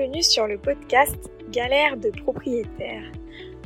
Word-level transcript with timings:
bienvenue 0.00 0.22
sur 0.22 0.46
le 0.46 0.56
podcast 0.56 1.30
Galère 1.50 1.98
de 1.98 2.08
propriétaire, 2.08 3.02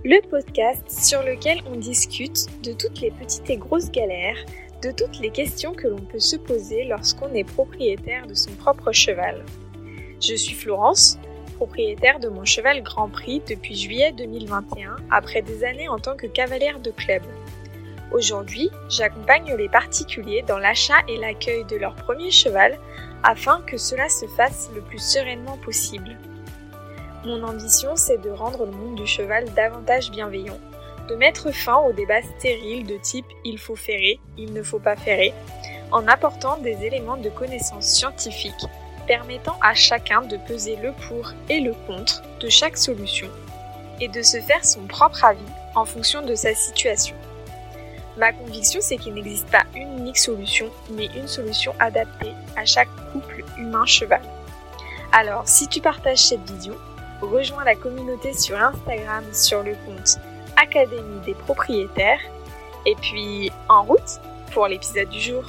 le 0.04 0.20
podcast 0.29 0.82
sur 0.90 1.22
lequel 1.22 1.61
on 1.72 1.76
discute 1.76 2.48
de 2.64 2.72
toutes 2.72 3.00
les 3.00 3.12
petites 3.12 3.48
et 3.50 3.57
grosses 3.57 3.93
galères, 3.93 4.44
de 4.82 4.90
toutes 4.90 5.20
les 5.20 5.30
questions 5.30 5.75
que 5.75 5.86
l'on 5.86 6.00
peut 6.00 6.18
se 6.18 6.34
poser 6.34 6.86
lorsqu'on 6.86 7.32
est 7.34 7.44
propriétaire 7.44 8.26
de 8.26 8.34
son 8.34 8.50
propre 8.54 8.90
cheval. 8.90 9.44
Je 10.20 10.34
suis 10.34 10.57
Florence, 10.57 11.20
propriétaire 11.54 12.18
de 12.18 12.29
mon 12.29 12.44
cheval 12.44 12.82
Grand 12.82 13.08
Prix 13.08 13.40
depuis 13.48 13.76
juillet 13.76 14.11
2021, 14.11 14.96
après 15.12 15.40
des 15.40 15.62
années 15.62 15.89
en 15.89 16.00
tant 16.00 16.16
que 16.16 16.26
cavalière 16.26 16.80
de 16.80 16.90
club. 16.90 17.22
Aujourd'hui, 18.11 18.71
j'accompagne 18.89 19.54
les 19.57 19.68
particuliers 19.68 20.43
dans 20.43 20.58
l'achat 20.58 20.98
et 21.07 21.16
l'accueil 21.16 21.64
de 21.66 21.76
leur 21.76 21.94
premier 21.94 22.32
cheval 22.32 22.76
afin 23.24 23.62
que 23.66 23.78
cela 23.78 24.08
se 24.08 24.26
fasse 24.26 24.70
le 24.74 24.82
plus 24.82 24.98
sereinement 24.98 25.56
possible. 25.56 26.16
Mon 27.24 27.42
ambition, 27.42 27.96
c'est 27.96 28.20
de 28.20 28.28
rendre 28.28 28.66
le 28.66 28.72
monde 28.72 28.96
du 28.96 29.06
cheval 29.06 29.50
davantage 29.54 30.10
bienveillant, 30.10 30.58
de 31.08 31.16
mettre 31.16 31.50
fin 31.50 31.76
aux 31.76 31.92
débats 31.92 32.22
stériles 32.38 32.86
de 32.86 32.98
type 32.98 33.27
il 33.44 33.58
faut 33.58 33.77
ferrer, 33.77 34.20
il 34.36 34.52
ne 34.52 34.62
faut 34.62 34.78
pas 34.78 34.94
ferrer, 34.94 35.33
en 35.91 36.06
apportant 36.06 36.58
des 36.58 36.84
éléments 36.84 37.16
de 37.16 37.30
connaissance 37.30 37.86
scientifique 37.86 38.66
permettant 39.06 39.56
à 39.62 39.75
chacun 39.75 40.22
de 40.22 40.36
peser 40.36 40.77
le 40.77 40.92
pour 40.92 41.33
et 41.48 41.61
le 41.61 41.75
contre 41.86 42.22
de 42.41 42.48
chaque 42.48 42.77
solution 42.77 43.28
et 44.00 44.08
de 44.08 44.22
se 44.22 44.41
faire 44.41 44.64
son 44.64 44.83
propre 44.86 45.25
avis 45.25 45.41
en 45.75 45.84
fonction 45.84 46.22
de 46.22 46.34
sa 46.34 46.55
situation. 46.55 47.16
Ma 48.16 48.33
conviction, 48.33 48.81
c'est 48.83 48.97
qu'il 48.97 49.14
n'existe 49.14 49.50
pas 49.50 49.64
une 49.75 49.98
unique 49.98 50.19
solution, 50.19 50.70
mais 50.91 51.06
une 51.17 51.28
solution 51.28 51.75
adaptée 51.78 52.33
à 52.56 52.64
chaque 52.64 52.89
couple 53.12 53.44
humain-cheval. 53.58 54.22
Alors, 55.12 55.47
si 55.47 55.69
tu 55.69 55.81
partages 55.81 56.27
cette 56.27 56.50
vidéo, 56.50 56.75
rejoins 57.20 57.64
la 57.64 57.75
communauté 57.75 58.33
sur 58.33 58.61
Instagram 58.61 59.25
sur 59.33 59.62
le 59.62 59.75
compte 59.86 60.19
Académie 60.56 61.20
des 61.25 61.34
propriétaires. 61.34 62.20
Et 62.86 62.94
puis, 62.97 63.50
en 63.69 63.84
route 63.84 64.20
pour 64.53 64.66
l'épisode 64.66 65.08
du 65.08 65.20
jour. 65.20 65.42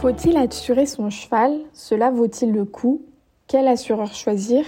Faut-il 0.00 0.36
assurer 0.36 0.86
son 0.86 1.10
cheval? 1.10 1.60
Cela 1.72 2.10
vaut-il 2.10 2.52
le 2.52 2.64
coup? 2.64 3.02
Quel 3.46 3.68
assureur 3.68 4.12
choisir? 4.14 4.64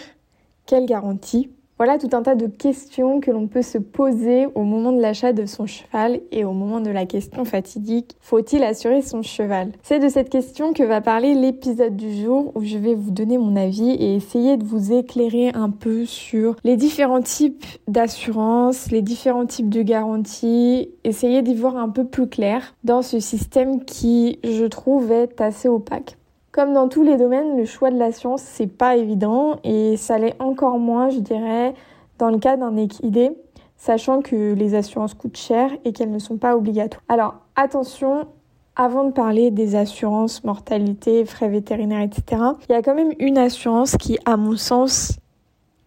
Quelle 0.67 0.87
garantie? 0.87 1.51
Voilà 1.79 1.99
tout 1.99 2.11
un 2.13 2.23
tas 2.23 2.35
de 2.35 2.47
questions 2.47 3.21
que 3.21 3.31
l'on 3.31 3.49
peut 3.49 3.63
se 3.63 3.79
poser 3.79 4.47
au 4.55 4.63
moment 4.63 4.93
de 4.93 5.01
l'achat 5.01 5.33
de 5.33 5.45
son 5.45 5.67
cheval 5.67 6.21
et 6.31 6.45
au 6.45 6.53
moment 6.53 6.81
de 6.81 6.91
la 6.91 7.05
question 7.05 7.45
fatidique 7.45 8.17
faut-il 8.21 8.63
assurer 8.63 9.03
son 9.03 9.23
cheval? 9.23 9.73
C'est 9.83 9.99
de 9.99 10.09
cette 10.09 10.31
question 10.31 10.73
que 10.73 10.83
va 10.83 11.01
parler 11.01 11.35
l'épisode 11.35 11.97
du 11.97 12.15
jour 12.15 12.53
où 12.55 12.63
je 12.63 12.79
vais 12.79 12.95
vous 12.95 13.11
donner 13.11 13.39
mon 13.39 13.57
avis 13.57 13.91
et 13.91 14.15
essayer 14.15 14.57
de 14.57 14.65
vous 14.65 14.93
éclairer 14.93 15.51
un 15.55 15.71
peu 15.71 16.05
sur 16.05 16.57
les 16.65 16.77
différents 16.77 17.23
types 17.23 17.65
d'assurance, 17.89 18.91
les 18.91 19.03
différents 19.03 19.47
types 19.47 19.69
de 19.69 19.83
garanties, 19.83 20.91
essayer 21.03 21.43
d'y 21.43 21.55
voir 21.55 21.77
un 21.77 21.89
peu 21.89 22.05
plus 22.05 22.29
clair 22.29 22.75
dans 22.85 23.03
ce 23.03 23.21
système 23.21 23.85
qui, 23.85 24.39
je 24.45 24.65
trouve, 24.65 25.11
est 25.13 25.41
assez 25.41 25.69
opaque. 25.69 26.17
Comme 26.55 26.73
dans 26.73 26.87
tous 26.87 27.03
les 27.03 27.17
domaines, 27.17 27.57
le 27.57 27.65
choix 27.65 27.91
de 27.91 27.99
la 27.99 28.13
science, 28.13 28.41
c'est 28.41 28.69
pas 28.69 28.95
évident 28.95 29.59
et 29.65 29.97
ça 29.97 30.19
l'est 30.19 30.41
encore 30.41 30.79
moins, 30.79 31.11
je 31.11 31.19
dirais, 31.19 31.75
dans 32.19 32.31
le 32.31 32.39
cas 32.39 32.57
d'un 32.57 32.77
équidé, 32.77 33.33
sachant 33.77 34.23
que 34.23 34.55
les 34.55 34.77
assurances 34.77 35.15
coûtent 35.15 35.37
cher 35.37 35.73
et 35.85 35.93
qu'elles 35.93 36.13
ne 36.13 36.21
sont 36.21 36.37
pas 36.37 36.57
obligatoires. 36.57 37.03
Alors, 37.09 37.35
attention, 37.57 38.29
avant 38.77 39.03
de 39.03 39.11
parler 39.11 39.51
des 39.51 39.75
assurances 39.75 40.45
mortalité, 40.45 41.25
frais 41.25 41.49
vétérinaires, 41.49 42.03
etc., 42.03 42.41
il 42.69 42.73
y 42.73 42.77
a 42.77 42.83
quand 42.83 42.95
même 42.95 43.15
une 43.19 43.37
assurance 43.37 43.97
qui, 43.97 44.17
à 44.25 44.37
mon 44.37 44.57
sens, 44.57 45.19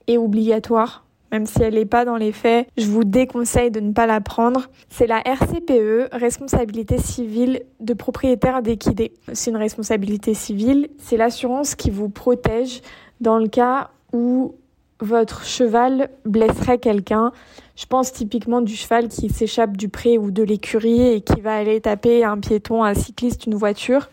est 0.07 0.17
obligatoire 0.17 1.06
même 1.31 1.45
si 1.45 1.61
elle 1.61 1.75
n'est 1.75 1.85
pas 1.85 2.05
dans 2.05 2.15
les 2.15 2.31
faits, 2.31 2.67
je 2.77 2.87
vous 2.87 3.03
déconseille 3.03 3.71
de 3.71 3.79
ne 3.79 3.91
pas 3.91 4.05
la 4.05 4.21
prendre. 4.21 4.67
C'est 4.89 5.07
la 5.07 5.21
RCPE, 5.25 6.09
responsabilité 6.13 6.97
civile 6.97 7.63
de 7.79 7.93
propriétaire 7.93 8.61
d'équidés. 8.61 9.13
C'est 9.33 9.51
une 9.51 9.57
responsabilité 9.57 10.33
civile, 10.33 10.89
c'est 10.97 11.17
l'assurance 11.17 11.75
qui 11.75 11.89
vous 11.89 12.09
protège 12.09 12.81
dans 13.21 13.37
le 13.37 13.47
cas 13.47 13.89
où 14.13 14.55
votre 14.99 15.45
cheval 15.45 16.09
blesserait 16.25 16.79
quelqu'un. 16.79 17.31
Je 17.75 17.85
pense 17.85 18.11
typiquement 18.11 18.61
du 18.61 18.75
cheval 18.75 19.07
qui 19.07 19.29
s'échappe 19.29 19.77
du 19.77 19.89
pré 19.89 20.17
ou 20.17 20.31
de 20.31 20.43
l'écurie 20.43 21.13
et 21.13 21.21
qui 21.21 21.41
va 21.41 21.55
aller 21.55 21.79
taper 21.81 22.23
un 22.23 22.39
piéton, 22.39 22.83
un 22.83 22.95
cycliste, 22.95 23.45
une 23.45 23.55
voiture. 23.55 24.09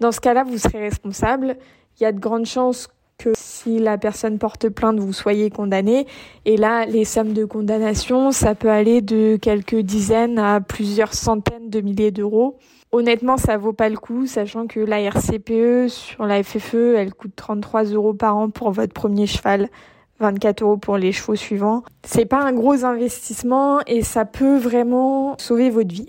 Dans 0.00 0.12
ce 0.12 0.20
cas-là, 0.20 0.44
vous 0.44 0.58
serez 0.58 0.80
responsable. 0.80 1.56
Il 1.98 2.02
y 2.02 2.06
a 2.06 2.12
de 2.12 2.20
grandes 2.20 2.46
chances 2.46 2.88
que 3.18 3.32
si 3.36 3.80
la 3.80 3.98
personne 3.98 4.38
porte 4.38 4.68
plainte, 4.68 5.00
vous 5.00 5.12
soyez 5.12 5.50
condamné. 5.50 6.06
Et 6.44 6.56
là, 6.56 6.86
les 6.86 7.04
sommes 7.04 7.32
de 7.32 7.44
condamnation, 7.44 8.30
ça 8.30 8.54
peut 8.54 8.70
aller 8.70 9.02
de 9.02 9.36
quelques 9.36 9.80
dizaines 9.80 10.38
à 10.38 10.60
plusieurs 10.60 11.12
centaines 11.12 11.68
de 11.68 11.80
milliers 11.80 12.12
d'euros. 12.12 12.58
Honnêtement, 12.92 13.36
ça 13.36 13.58
vaut 13.58 13.72
pas 13.72 13.88
le 13.88 13.96
coup, 13.96 14.26
sachant 14.26 14.68
que 14.68 14.78
la 14.78 15.00
RCPE 15.00 15.88
sur 15.88 16.26
la 16.26 16.42
FFE, 16.42 16.94
elle 16.96 17.12
coûte 17.12 17.32
33 17.34 17.84
euros 17.86 18.14
par 18.14 18.36
an 18.36 18.50
pour 18.50 18.70
votre 18.70 18.94
premier 18.94 19.26
cheval. 19.26 19.68
24 20.20 20.62
euros 20.62 20.76
pour 20.76 20.96
les 20.96 21.12
chevaux 21.12 21.36
suivants. 21.36 21.82
C'est 22.04 22.24
pas 22.24 22.42
un 22.42 22.52
gros 22.52 22.84
investissement 22.84 23.80
et 23.86 24.02
ça 24.02 24.24
peut 24.24 24.58
vraiment 24.58 25.36
sauver 25.38 25.70
votre 25.70 25.94
vie. 25.94 26.08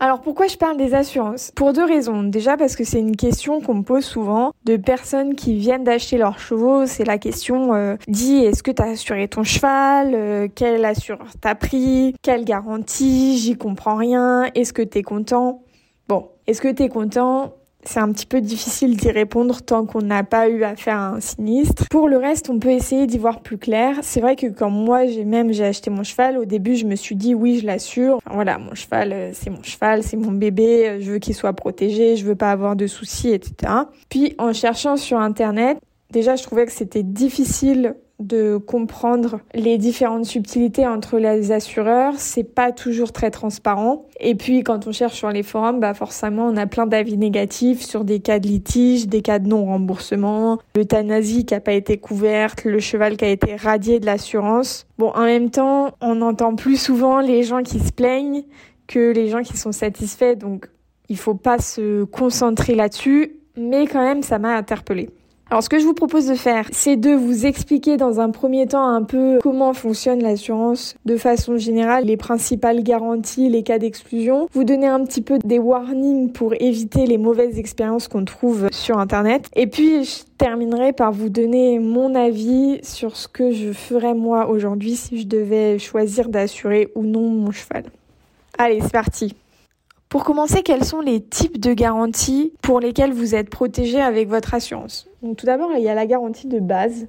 Alors 0.00 0.20
pourquoi 0.20 0.46
je 0.46 0.56
parle 0.56 0.76
des 0.76 0.94
assurances? 0.94 1.50
Pour 1.56 1.72
deux 1.72 1.84
raisons. 1.84 2.22
Déjà 2.22 2.56
parce 2.56 2.76
que 2.76 2.84
c'est 2.84 3.00
une 3.00 3.16
question 3.16 3.60
qu'on 3.60 3.74
me 3.74 3.82
pose 3.82 4.04
souvent 4.04 4.52
de 4.64 4.76
personnes 4.76 5.34
qui 5.34 5.56
viennent 5.58 5.82
d'acheter 5.82 6.18
leurs 6.18 6.38
chevaux. 6.38 6.86
C'est 6.86 7.04
la 7.04 7.18
question 7.18 7.74
euh, 7.74 7.96
dit 8.06 8.44
est-ce 8.44 8.62
que 8.62 8.70
tu 8.70 8.80
as 8.80 8.86
assuré 8.90 9.26
ton 9.26 9.42
cheval? 9.42 10.12
Euh, 10.14 10.46
Quelle 10.54 10.84
assureur 10.84 11.26
t'as 11.40 11.56
pris 11.56 12.14
Quelle 12.22 12.44
garantie? 12.44 13.38
J'y 13.38 13.56
comprends 13.56 13.96
rien. 13.96 14.44
Est-ce 14.54 14.72
que 14.72 14.82
t'es 14.82 15.02
content? 15.02 15.62
Bon, 16.06 16.28
est-ce 16.46 16.62
que 16.62 16.68
t'es 16.68 16.88
content? 16.88 17.54
C'est 17.84 18.00
un 18.00 18.12
petit 18.12 18.26
peu 18.26 18.40
difficile 18.40 18.96
d'y 18.96 19.10
répondre 19.10 19.62
tant 19.62 19.86
qu'on 19.86 20.02
n'a 20.02 20.24
pas 20.24 20.48
eu 20.48 20.64
à 20.64 20.76
faire 20.76 20.98
un 20.98 21.20
sinistre. 21.20 21.88
Pour 21.88 22.08
le 22.08 22.16
reste, 22.16 22.50
on 22.50 22.58
peut 22.58 22.70
essayer 22.70 23.06
d'y 23.06 23.18
voir 23.18 23.40
plus 23.40 23.58
clair. 23.58 23.96
C'est 24.02 24.20
vrai 24.20 24.36
que 24.36 24.46
quand 24.46 24.70
moi 24.70 25.06
j'ai 25.06 25.24
même 25.24 25.52
j'ai 25.52 25.64
acheté 25.64 25.90
mon 25.90 26.02
cheval, 26.02 26.38
au 26.38 26.44
début 26.44 26.76
je 26.76 26.86
me 26.86 26.96
suis 26.96 27.16
dit 27.16 27.34
oui 27.34 27.60
je 27.60 27.66
l'assure. 27.66 28.18
voilà, 28.30 28.58
mon 28.58 28.74
cheval 28.74 29.12
euh, 29.12 29.30
c'est 29.32 29.50
mon 29.50 29.62
cheval, 29.62 30.02
c'est 30.02 30.16
mon 30.16 30.32
bébé, 30.32 30.88
euh, 30.88 30.98
je 31.00 31.12
veux 31.12 31.18
qu'il 31.18 31.34
soit 31.34 31.52
protégé, 31.52 32.16
je 32.16 32.24
veux 32.24 32.34
pas 32.36 32.50
avoir 32.50 32.76
de 32.76 32.86
soucis, 32.86 33.30
etc. 33.30 33.72
Puis 34.08 34.34
en 34.38 34.52
cherchant 34.52 34.96
sur 34.96 35.18
internet, 35.18 35.78
déjà 36.10 36.36
je 36.36 36.42
trouvais 36.42 36.66
que 36.66 36.72
c'était 36.72 37.02
difficile 37.02 37.94
de 38.18 38.56
comprendre 38.56 39.40
les 39.54 39.78
différentes 39.78 40.24
subtilités 40.24 40.86
entre 40.86 41.18
les 41.18 41.52
assureurs, 41.52 42.14
c'est 42.16 42.42
pas 42.42 42.72
toujours 42.72 43.12
très 43.12 43.30
transparent. 43.30 44.06
Et 44.18 44.34
puis 44.34 44.64
quand 44.64 44.88
on 44.88 44.92
cherche 44.92 45.14
sur 45.14 45.30
les 45.30 45.44
forums, 45.44 45.78
bah 45.78 45.94
forcément 45.94 46.46
on 46.46 46.56
a 46.56 46.66
plein 46.66 46.86
d'avis 46.86 47.16
négatifs 47.16 47.80
sur 47.80 48.04
des 48.04 48.18
cas 48.18 48.40
de 48.40 48.48
litige, 48.48 49.06
des 49.06 49.22
cas 49.22 49.38
de 49.38 49.46
non-remboursement, 49.46 50.58
l'euthanasie 50.74 51.44
qui 51.44 51.54
a 51.54 51.60
pas 51.60 51.72
été 51.72 51.98
couverte, 51.98 52.64
le 52.64 52.80
cheval 52.80 53.16
qui 53.16 53.24
a 53.24 53.28
été 53.28 53.54
radié 53.54 54.00
de 54.00 54.06
l'assurance. 54.06 54.86
Bon, 54.98 55.10
en 55.14 55.24
même 55.24 55.50
temps, 55.50 55.92
on 56.00 56.20
entend 56.20 56.56
plus 56.56 56.76
souvent 56.76 57.20
les 57.20 57.44
gens 57.44 57.62
qui 57.62 57.78
se 57.78 57.92
plaignent 57.92 58.42
que 58.88 59.12
les 59.12 59.28
gens 59.28 59.42
qui 59.42 59.56
sont 59.56 59.72
satisfaits, 59.72 60.34
donc 60.34 60.68
il 61.08 61.18
faut 61.18 61.34
pas 61.34 61.58
se 61.58 62.04
concentrer 62.04 62.74
là-dessus, 62.74 63.36
mais 63.56 63.86
quand 63.86 64.02
même 64.02 64.22
ça 64.22 64.38
m'a 64.38 64.56
interpellée. 64.56 65.10
Alors 65.50 65.62
ce 65.62 65.70
que 65.70 65.78
je 65.78 65.84
vous 65.84 65.94
propose 65.94 66.26
de 66.26 66.34
faire, 66.34 66.68
c'est 66.72 66.96
de 66.96 67.12
vous 67.12 67.46
expliquer 67.46 67.96
dans 67.96 68.20
un 68.20 68.28
premier 68.28 68.66
temps 68.66 68.86
un 68.86 69.02
peu 69.02 69.38
comment 69.42 69.72
fonctionne 69.72 70.22
l'assurance 70.22 70.94
de 71.06 71.16
façon 71.16 71.56
générale, 71.56 72.04
les 72.04 72.18
principales 72.18 72.82
garanties, 72.82 73.48
les 73.48 73.62
cas 73.62 73.78
d'exclusion, 73.78 74.46
vous 74.52 74.64
donner 74.64 74.88
un 74.88 75.02
petit 75.04 75.22
peu 75.22 75.38
des 75.42 75.58
warnings 75.58 76.32
pour 76.32 76.52
éviter 76.60 77.06
les 77.06 77.16
mauvaises 77.16 77.58
expériences 77.58 78.08
qu'on 78.08 78.26
trouve 78.26 78.68
sur 78.72 78.98
internet 78.98 79.48
et 79.56 79.66
puis 79.66 80.04
je 80.04 80.24
terminerai 80.36 80.92
par 80.92 81.12
vous 81.12 81.30
donner 81.30 81.78
mon 81.78 82.14
avis 82.14 82.80
sur 82.82 83.16
ce 83.16 83.26
que 83.26 83.50
je 83.50 83.72
ferais 83.72 84.12
moi 84.12 84.50
aujourd'hui 84.50 84.96
si 84.96 85.18
je 85.18 85.26
devais 85.26 85.78
choisir 85.78 86.28
d'assurer 86.28 86.92
ou 86.94 87.04
non 87.04 87.26
mon 87.26 87.52
cheval. 87.52 87.84
Allez, 88.58 88.80
c'est 88.82 88.92
parti. 88.92 89.34
Pour 90.08 90.24
commencer, 90.24 90.62
quels 90.62 90.84
sont 90.84 91.00
les 91.00 91.20
types 91.20 91.60
de 91.60 91.74
garanties 91.74 92.54
pour 92.62 92.80
lesquelles 92.80 93.12
vous 93.12 93.34
êtes 93.34 93.50
protégé 93.50 94.00
avec 94.00 94.28
votre 94.28 94.54
assurance? 94.54 95.06
Donc 95.22 95.36
tout 95.36 95.44
d'abord, 95.44 95.70
il 95.76 95.82
y 95.82 95.88
a 95.90 95.94
la 95.94 96.06
garantie 96.06 96.46
de 96.46 96.60
base 96.60 97.08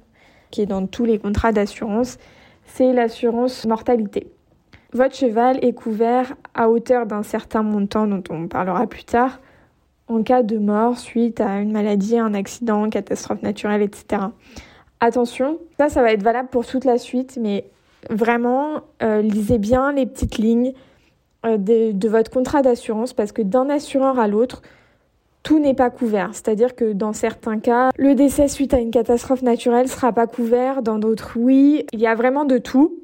qui 0.50 0.60
est 0.60 0.66
dans 0.66 0.86
tous 0.86 1.06
les 1.06 1.18
contrats 1.18 1.52
d'assurance, 1.52 2.18
c'est 2.66 2.92
l'assurance 2.92 3.64
mortalité. 3.64 4.26
Votre 4.92 5.14
cheval 5.14 5.58
est 5.64 5.72
couvert 5.72 6.34
à 6.54 6.68
hauteur 6.68 7.06
d'un 7.06 7.22
certain 7.22 7.62
montant 7.62 8.06
dont 8.06 8.22
on 8.28 8.48
parlera 8.48 8.86
plus 8.86 9.04
tard 9.04 9.40
en 10.08 10.22
cas 10.22 10.42
de 10.42 10.58
mort 10.58 10.98
suite 10.98 11.40
à 11.40 11.60
une 11.60 11.72
maladie, 11.72 12.18
un 12.18 12.34
accident, 12.34 12.90
catastrophe 12.90 13.42
naturelle, 13.42 13.80
etc. 13.80 14.24
Attention, 14.98 15.58
ça, 15.78 15.88
ça 15.88 16.02
va 16.02 16.12
être 16.12 16.22
valable 16.22 16.48
pour 16.50 16.66
toute 16.66 16.84
la 16.84 16.98
suite, 16.98 17.38
mais 17.40 17.64
vraiment, 18.10 18.82
euh, 19.02 19.22
lisez 19.22 19.58
bien 19.58 19.92
les 19.92 20.04
petites 20.04 20.36
lignes 20.36 20.74
euh, 21.46 21.56
de, 21.56 22.08
votre 22.08 22.30
contrat 22.30 22.62
d'assurance 22.62 23.12
parce 23.12 23.32
que 23.32 23.42
d'un 23.42 23.70
assureur 23.70 24.18
à 24.18 24.28
l'autre, 24.28 24.62
tout 25.42 25.58
n'est 25.58 25.74
pas 25.74 25.88
couvert. 25.88 26.30
C'est-à-dire 26.32 26.74
que 26.74 26.92
dans 26.92 27.12
certains 27.12 27.58
cas, 27.58 27.90
le 27.96 28.14
décès 28.14 28.48
suite 28.48 28.74
à 28.74 28.78
une 28.78 28.90
catastrophe 28.90 29.42
naturelle 29.42 29.88
sera 29.88 30.12
pas 30.12 30.26
couvert, 30.26 30.82
dans 30.82 30.98
d'autres 30.98 31.32
oui. 31.36 31.86
Il 31.92 32.00
y 32.00 32.06
a 32.06 32.14
vraiment 32.14 32.44
de 32.44 32.58
tout. 32.58 32.94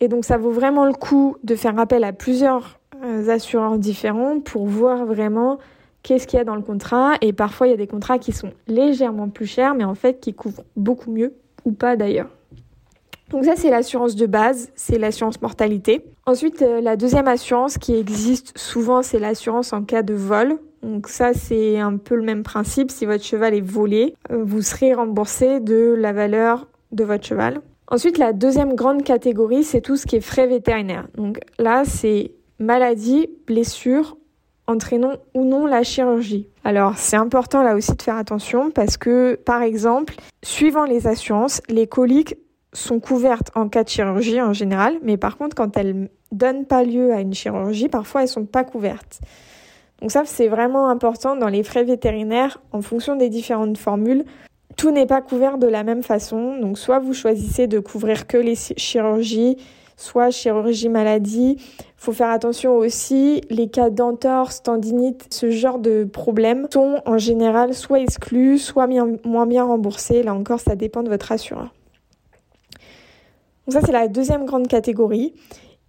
Et 0.00 0.08
donc 0.08 0.24
ça 0.24 0.38
vaut 0.38 0.50
vraiment 0.50 0.86
le 0.86 0.92
coup 0.92 1.36
de 1.44 1.54
faire 1.54 1.78
appel 1.78 2.04
à 2.04 2.12
plusieurs 2.12 2.78
euh, 3.04 3.28
assureurs 3.28 3.78
différents 3.78 4.40
pour 4.40 4.66
voir 4.66 5.06
vraiment 5.06 5.58
qu'est-ce 6.02 6.26
qu'il 6.26 6.38
y 6.38 6.40
a 6.40 6.44
dans 6.44 6.56
le 6.56 6.62
contrat. 6.62 7.14
Et 7.20 7.32
parfois 7.32 7.68
il 7.68 7.70
y 7.70 7.74
a 7.74 7.76
des 7.76 7.86
contrats 7.86 8.18
qui 8.18 8.32
sont 8.32 8.50
légèrement 8.66 9.28
plus 9.28 9.46
chers, 9.46 9.74
mais 9.74 9.84
en 9.84 9.94
fait 9.94 10.20
qui 10.20 10.34
couvrent 10.34 10.64
beaucoup 10.76 11.10
mieux 11.10 11.34
ou 11.64 11.72
pas 11.72 11.96
d'ailleurs. 11.96 12.28
Donc 13.30 13.44
ça 13.44 13.56
c'est 13.56 13.70
l'assurance 13.70 14.16
de 14.16 14.26
base, 14.26 14.70
c'est 14.74 14.98
l'assurance 14.98 15.40
mortalité. 15.42 16.04
Ensuite 16.26 16.62
euh, 16.62 16.80
la 16.80 16.96
deuxième 16.96 17.28
assurance 17.28 17.76
qui 17.76 17.94
existe 17.94 18.56
souvent 18.56 19.02
c'est 19.02 19.18
l'assurance 19.18 19.72
en 19.72 19.82
cas 19.82 20.02
de 20.02 20.14
vol. 20.14 20.58
Donc 20.82 21.08
ça 21.08 21.34
c'est 21.34 21.78
un 21.78 21.96
peu 21.96 22.14
le 22.14 22.22
même 22.22 22.42
principe, 22.42 22.90
si 22.90 23.04
votre 23.04 23.24
cheval 23.24 23.54
est 23.54 23.60
volé, 23.60 24.14
euh, 24.30 24.42
vous 24.44 24.62
serez 24.62 24.94
remboursé 24.94 25.60
de 25.60 25.94
la 25.98 26.12
valeur 26.12 26.68
de 26.92 27.04
votre 27.04 27.26
cheval. 27.26 27.60
Ensuite 27.90 28.16
la 28.16 28.32
deuxième 28.32 28.74
grande 28.74 29.02
catégorie 29.02 29.62
c'est 29.62 29.82
tout 29.82 29.96
ce 29.96 30.06
qui 30.06 30.16
est 30.16 30.20
frais 30.20 30.46
vétérinaires. 30.46 31.08
Donc 31.16 31.40
là 31.58 31.82
c'est 31.84 32.32
maladie, 32.58 33.28
blessure, 33.46 34.16
entraînant 34.66 35.14
ou 35.34 35.44
non 35.44 35.66
la 35.66 35.82
chirurgie. 35.82 36.48
Alors 36.64 36.96
c'est 36.96 37.16
important 37.16 37.62
là 37.62 37.74
aussi 37.74 37.94
de 37.94 38.02
faire 38.02 38.16
attention 38.16 38.70
parce 38.70 38.96
que 38.96 39.34
par 39.34 39.62
exemple, 39.62 40.14
suivant 40.42 40.84
les 40.84 41.06
assurances, 41.06 41.60
les 41.68 41.86
coliques 41.86 42.36
sont 42.72 43.00
couvertes 43.00 43.50
en 43.54 43.68
cas 43.68 43.84
de 43.84 43.88
chirurgie 43.88 44.40
en 44.40 44.52
général, 44.52 44.98
mais 45.02 45.16
par 45.16 45.36
contre, 45.36 45.54
quand 45.56 45.76
elles 45.76 46.10
donnent 46.32 46.66
pas 46.66 46.84
lieu 46.84 47.12
à 47.12 47.20
une 47.20 47.34
chirurgie, 47.34 47.88
parfois 47.88 48.22
elles 48.22 48.28
sont 48.28 48.44
pas 48.44 48.64
couvertes. 48.64 49.20
Donc 50.00 50.12
ça, 50.12 50.22
c'est 50.24 50.48
vraiment 50.48 50.88
important 50.88 51.34
dans 51.36 51.48
les 51.48 51.62
frais 51.62 51.84
vétérinaires, 51.84 52.60
en 52.72 52.82
fonction 52.82 53.16
des 53.16 53.28
différentes 53.28 53.78
formules. 53.78 54.24
Tout 54.76 54.90
n'est 54.92 55.06
pas 55.06 55.20
couvert 55.20 55.58
de 55.58 55.66
la 55.66 55.82
même 55.82 56.02
façon. 56.02 56.58
Donc 56.60 56.78
soit 56.78 57.00
vous 57.00 57.14
choisissez 57.14 57.66
de 57.66 57.80
couvrir 57.80 58.26
que 58.28 58.36
les 58.36 58.54
chirurgies, 58.54 59.56
soit 59.96 60.30
chirurgie 60.30 60.88
maladie. 60.88 61.56
Faut 61.96 62.12
faire 62.12 62.30
attention 62.30 62.76
aussi, 62.76 63.40
les 63.50 63.68
cas 63.68 63.90
d'entorse, 63.90 64.62
tendinite, 64.62 65.26
ce 65.34 65.50
genre 65.50 65.80
de 65.80 66.04
problèmes 66.04 66.68
sont 66.72 67.00
en 67.04 67.18
général 67.18 67.74
soit 67.74 67.98
exclus, 67.98 68.58
soit 68.58 68.86
moins 69.24 69.46
bien 69.46 69.64
remboursés. 69.64 70.22
Là 70.22 70.32
encore, 70.32 70.60
ça 70.60 70.76
dépend 70.76 71.02
de 71.02 71.08
votre 71.08 71.32
assureur. 71.32 71.72
Donc 73.68 73.82
ça, 73.82 73.86
c'est 73.86 73.92
la 73.92 74.08
deuxième 74.08 74.46
grande 74.46 74.66
catégorie. 74.66 75.34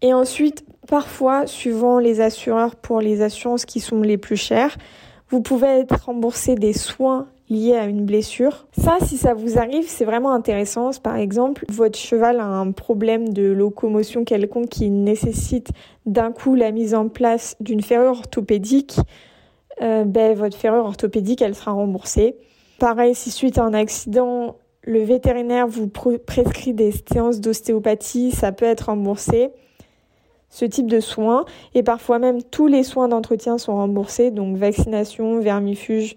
Et 0.02 0.14
ensuite, 0.14 0.66
parfois, 0.90 1.48
suivant 1.48 1.98
les 1.98 2.20
assureurs 2.20 2.76
pour 2.76 3.00
les 3.00 3.22
assurances 3.22 3.64
qui 3.64 3.80
sont 3.80 4.02
les 4.02 4.18
plus 4.18 4.36
chères, 4.36 4.76
vous 5.30 5.42
pouvez 5.42 5.68
être 5.68 6.06
remboursé 6.06 6.56
des 6.56 6.74
soins 6.74 7.30
liés 7.50 7.78
à 7.78 7.86
une 7.86 8.06
blessure. 8.06 8.68
Ça, 8.78 8.98
si 9.02 9.16
ça 9.16 9.34
vous 9.34 9.58
arrive, 9.58 9.88
c'est 9.88 10.04
vraiment 10.04 10.34
intéressant. 10.34 10.92
Par 11.02 11.16
exemple, 11.16 11.64
votre 11.70 11.98
cheval 11.98 12.42
a 12.42 12.46
un 12.46 12.74
problème 12.74 13.30
de 13.30 13.44
locomotion 13.44 14.26
quelconque 14.26 14.68
qui 14.68 14.90
nécessite 14.90 15.70
d'un 16.06 16.34
coup 16.34 16.56
la 16.56 16.72
mise 16.72 16.94
en 16.94 17.08
place 17.08 17.56
d'une 17.62 17.82
ferrure 17.82 18.12
orthopédique. 18.12 18.98
Euh, 19.82 20.04
ben, 20.04 20.36
votre 20.36 20.58
ferrure 20.58 20.84
orthopédique, 20.84 21.42
elle 21.42 21.56
sera 21.56 21.72
remboursée. 21.72 22.36
Pareil, 22.78 23.16
si 23.16 23.32
suite 23.32 23.58
à 23.58 23.64
un 23.64 23.74
accident, 23.74 24.58
le 24.84 25.04
vétérinaire 25.04 25.68
vous 25.68 25.88
prescrit 25.88 26.74
des 26.74 26.92
séances 26.92 27.42
d'ostéopathie, 27.42 28.32
ça 28.32 28.52
peut 28.52 28.66
être 28.66 28.88
remboursé. 28.88 29.50
Ce 30.50 30.66
type 30.66 30.88
de 30.88 31.00
soins 31.00 31.46
et 31.76 31.84
parfois 31.84 32.18
même 32.18 32.42
tous 32.42 32.68
les 32.68 32.84
soins 32.84 33.08
d'entretien 33.08 33.58
sont 33.58 33.76
remboursés, 33.76 34.32
donc 34.32 34.58
vaccination, 34.58 35.40
vermifuge, 35.40 36.16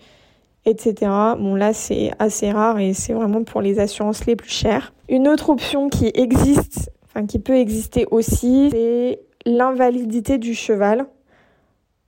etc. 0.65 0.95
Bon 1.39 1.55
là 1.55 1.75
c'est 1.75 2.13
assez 2.19 2.51
rare 2.51 2.79
et 2.79 2.95
c'est 2.95 3.13
vraiment 3.13 3.45
pour 3.45 3.61
les 3.61 3.79
assurances 3.79 4.25
les 4.25 4.37
plus 4.37 4.51
chères. 4.51 4.95
Une 5.11 5.29
autre 5.29 5.51
option 5.51 5.91
qui 5.91 6.11
existe, 6.15 6.91
enfin 7.05 7.27
qui 7.27 7.39
peut 7.39 7.57
exister 7.57 8.07
aussi, 8.11 8.69
c'est 8.71 9.21
l'invalidité 9.45 10.39
du 10.39 10.55
cheval. 10.55 11.07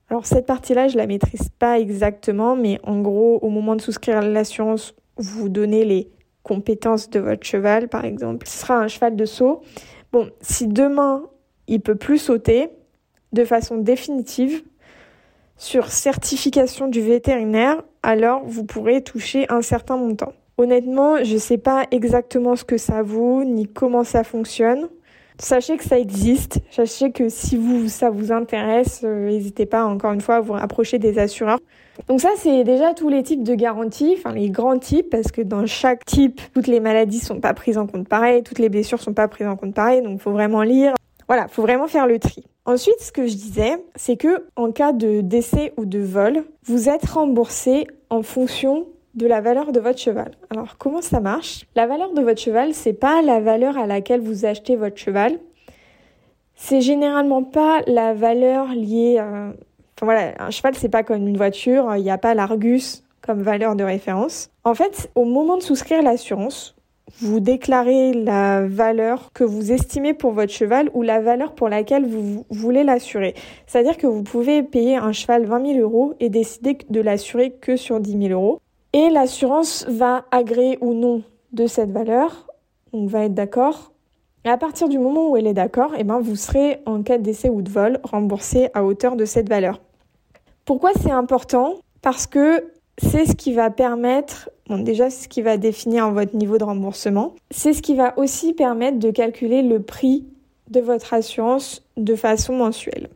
Alors 0.09 0.25
cette 0.25 0.47
partie-là, 0.47 0.89
je 0.89 0.97
la 0.97 1.07
maîtrise 1.07 1.49
pas 1.59 1.79
exactement, 1.79 2.57
mais 2.57 2.79
en 2.85 3.01
gros, 3.01 3.39
au 3.43 3.49
moment 3.49 3.75
de 3.75 3.81
souscrire 3.81 4.23
l'assurance, 4.23 4.95
vous 5.17 5.49
donnez 5.49 5.85
les 5.85 6.09
compétences 6.45 7.11
de 7.11 7.19
votre 7.19 7.45
cheval, 7.45 7.89
par 7.89 8.05
exemple. 8.05 8.47
Ce 8.47 8.59
sera 8.61 8.77
un 8.77 8.87
cheval 8.87 9.17
de 9.17 9.25
saut. 9.25 9.63
Bon, 10.13 10.31
si 10.41 10.69
demain, 10.69 11.25
il 11.67 11.81
peut 11.81 11.97
plus 11.97 12.19
sauter 12.19 12.71
de 13.33 13.45
façon 13.45 13.79
définitive, 13.79 14.63
sur 15.57 15.89
certification 15.89 16.89
du 16.89 17.01
vétérinaire, 17.01 17.83
alors 18.03 18.43
vous 18.45 18.65
pourrez 18.65 19.03
toucher 19.03 19.47
un 19.49 19.63
certain 19.63 19.97
montant. 19.97 20.33
Honnêtement, 20.57 21.23
je 21.25 21.35
ne 21.35 21.39
sais 21.39 21.59
pas 21.59 21.87
exactement 21.91 22.55
ce 22.55 22.65
que 22.65 22.77
ça 22.77 23.03
vaut 23.03 23.45
ni 23.45 23.67
comment 23.67 24.05
ça 24.05 24.25
fonctionne. 24.25 24.89
Sachez 25.39 25.77
que 25.77 25.85
ça 25.85 25.99
existe. 25.99 26.61
Sachez 26.71 27.11
que 27.11 27.29
si 27.29 27.57
vous, 27.57 27.89
ça 27.89 28.09
vous 28.09 28.31
intéresse, 28.31 29.01
euh, 29.03 29.29
n'hésitez 29.29 29.67
pas 29.67 29.85
encore 29.85 30.13
une 30.13 30.21
fois 30.21 30.37
à 30.37 30.41
vous 30.41 30.53
rapprocher 30.53 31.01
des 31.01 31.19
assureurs. 31.19 31.59
Donc 32.09 32.21
ça, 32.21 32.31
c'est 32.37 32.65
déjà 32.65 32.93
tous 32.93 33.09
les 33.09 33.23
types 33.23 33.43
de 33.43 33.55
garanties, 33.55 34.15
enfin 34.19 34.33
les 34.33 34.51
grands 34.51 34.79
types, 34.79 35.11
parce 35.11 35.31
que 35.31 35.43
dans 35.43 35.67
chaque 35.67 36.05
type, 36.05 36.41
toutes 36.53 36.67
les 36.67 36.81
maladies 36.81 37.21
sont 37.21 37.41
pas 37.41 37.55
prises 37.55 37.79
en 37.79 37.87
compte 37.87 38.09
pareil, 38.09 38.43
toutes 38.43 38.59
les 38.59 38.69
blessures 38.69 39.01
sont 39.01 39.15
pas 39.15 39.29
prises 39.29 39.47
en 39.47 39.57
compte 39.57 39.75
pareil, 39.75 40.03
donc 40.03 40.21
faut 40.21 40.33
vraiment 40.33 40.63
lire. 40.63 40.95
Voilà, 41.27 41.49
faut 41.49 41.63
vraiment 41.63 41.87
faire 41.87 42.07
le 42.07 42.19
tri. 42.19 42.45
Ensuite, 42.67 43.01
ce 43.01 43.13
que 43.13 43.27
je 43.27 43.35
disais, 43.35 43.83
c'est 43.95 44.17
que 44.17 44.47
en 44.57 44.73
cas 44.73 44.93
de 44.93 45.21
décès 45.21 45.73
ou 45.77 45.85
de 45.85 46.01
vol, 46.01 46.45
vous 46.65 46.89
êtes 46.89 47.05
remboursé 47.05 47.87
en 48.11 48.23
fonction 48.23 48.87
de 49.15 49.27
la 49.27 49.41
valeur 49.41 49.73
de 49.73 49.81
votre 49.81 49.99
cheval. 49.99 50.33
Alors 50.51 50.77
comment 50.79 51.01
ça 51.01 51.21
marche? 51.21 51.67
La 51.77 51.87
valeur 51.87 52.13
de 52.13 52.21
votre 52.21 52.41
cheval, 52.41 52.75
c'est 52.75 52.93
pas 52.93 53.23
la 53.23 53.41
valeur 53.41 53.79
à 53.79 53.87
laquelle 53.87 54.21
vous 54.21 54.45
achetez 54.45 54.77
votre 54.77 54.97
cheval. 54.97 55.39
C'est 56.57 56.81
généralement 56.81 57.43
pas 57.43 57.81
la 57.87 58.15
valeur 58.15 58.69
liée 58.69 59.19
à 59.19 59.53
Enfin 59.97 60.07
voilà, 60.07 60.35
un 60.39 60.51
cheval 60.51 60.75
c'est 60.75 60.89
pas 60.89 61.03
comme 61.03 61.27
une 61.27 61.37
voiture, 61.37 61.95
il 61.97 62.03
n'y 62.03 62.11
a 62.11 62.19
pas 62.19 62.35
l'Argus 62.35 63.05
comme 63.23 63.43
valeur 63.43 63.77
de 63.77 63.85
référence. 63.85 64.51
En 64.65 64.75
fait, 64.75 65.11
au 65.15 65.25
moment 65.25 65.57
de 65.57 65.63
souscrire 65.63 66.03
l'assurance, 66.03 66.75
vous 67.21 67.41
déclarez 67.41 68.13
la 68.13 68.67
valeur 68.67 69.31
que 69.33 69.45
vous 69.45 69.73
estimez 69.73 70.15
pour 70.15 70.33
votre 70.33 70.53
cheval 70.53 70.91
ou 70.95 71.03
la 71.03 71.21
valeur 71.21 71.55
pour 71.55 71.69
laquelle 71.69 72.07
vous 72.07 72.45
voulez 72.51 72.83
l'assurer. 72.83 73.35
C'est-à-dire 73.67 73.97
que 73.97 74.07
vous 74.07 74.23
pouvez 74.23 74.63
payer 74.63 74.97
un 74.97 75.13
cheval 75.13 75.45
20 75.45 75.75
000 75.75 75.79
euros 75.79 76.15
et 76.21 76.29
décider 76.29 76.79
de 76.89 77.01
l'assurer 77.01 77.53
que 77.53 77.77
sur 77.77 78.01
10 78.01 78.29
000 78.29 78.33
euros 78.33 78.61
et 78.93 79.11
l'assurance 79.11 79.87
va 79.89 80.25
agréer 80.31 80.79
ou 80.81 80.95
non 80.95 81.23
de 81.53 81.67
cette 81.67 81.91
valeur. 81.91 82.47
On 82.93 83.07
va 83.07 83.25
être 83.25 83.35
d'accord. 83.35 83.94
Et 84.45 84.51
à 84.51 84.59
partir 84.59 84.89
du 84.89 84.99
moment 84.99 85.31
où 85.31 85.37
elle 85.37 85.47
est 85.47 85.55
d'accord, 85.55 85.93
eh 85.97 86.05
ben 86.05 86.21
vous 86.21 86.37
serez 86.37 86.81
en 86.85 87.03
cas 87.03 87.17
de 87.17 87.23
décès 87.23 87.49
ou 87.49 87.63
de 87.63 87.71
vol 87.71 87.99
remboursé 88.03 88.69
à 88.75 88.85
hauteur 88.85 89.17
de 89.17 89.25
cette 89.25 89.49
valeur. 89.49 89.81
Pourquoi 90.67 90.91
c'est 91.01 91.11
important? 91.11 91.77
Parce 92.03 92.27
que 92.27 92.65
c'est 92.99 93.25
ce 93.25 93.35
qui 93.35 93.55
va 93.55 93.71
permettre, 93.71 94.51
bon 94.69 94.79
déjà 94.79 95.09
c'est 95.09 95.25
ce 95.25 95.29
qui 95.29 95.41
va 95.41 95.57
définir 95.57 96.11
votre 96.11 96.37
niveau 96.37 96.59
de 96.59 96.65
remboursement, 96.65 97.35
c'est 97.51 97.73
ce 97.73 97.81
qui 97.83 97.95
va 97.95 98.19
aussi 98.19 98.53
permettre 98.53 98.99
de 98.99 99.11
calculer 99.11 99.63
le 99.63 99.81
prix 99.81 100.27
de 100.71 100.81
votre 100.81 101.15
assurance 101.15 101.83
de 101.97 102.15
façon 102.15 102.55
mensuelle. 102.55 103.09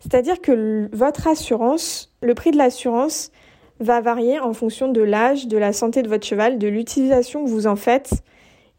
C'est-à-dire 0.00 0.40
que 0.40 0.88
votre 0.92 1.26
assurance, 1.26 2.12
le 2.20 2.34
prix 2.34 2.50
de 2.50 2.58
l'assurance, 2.58 3.32
va 3.80 4.00
varier 4.00 4.38
en 4.38 4.52
fonction 4.52 4.90
de 4.90 5.00
l'âge, 5.00 5.46
de 5.46 5.56
la 5.56 5.72
santé 5.72 6.02
de 6.02 6.08
votre 6.08 6.26
cheval, 6.26 6.58
de 6.58 6.68
l'utilisation 6.68 7.44
que 7.44 7.48
vous 7.48 7.66
en 7.66 7.76
faites 7.76 8.12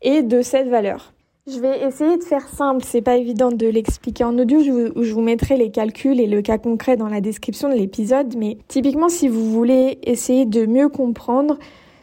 et 0.02 0.22
de 0.22 0.42
cette 0.42 0.68
valeur. 0.68 1.14
Je 1.52 1.60
vais 1.60 1.82
essayer 1.84 2.18
de 2.18 2.24
faire 2.24 2.48
simple, 2.48 2.84
c'est 2.86 3.02
pas 3.02 3.16
évident 3.16 3.52
de 3.52 3.66
l'expliquer 3.66 4.24
en 4.24 4.38
audio, 4.38 4.60
je 4.62 5.12
vous, 5.14 5.22
mettrai 5.22 5.58
les 5.58 5.72
calculs 5.72 6.20
et 6.20 6.28
le 6.28 6.44
cas 6.44 6.60
concret 6.60 6.96
dans 6.96 7.08
la 7.08 7.22
description 7.22 7.70
de 7.70 7.74
l'épisode, 7.74 8.36
mais 8.38 8.60
typiquement 8.68 9.10
si 9.10 9.28
vous 9.28 9.50
voulez 9.52 9.98
essayer 10.04 10.46
de 10.46 10.68
mieux 10.68 10.90
comprendre, 10.90 11.58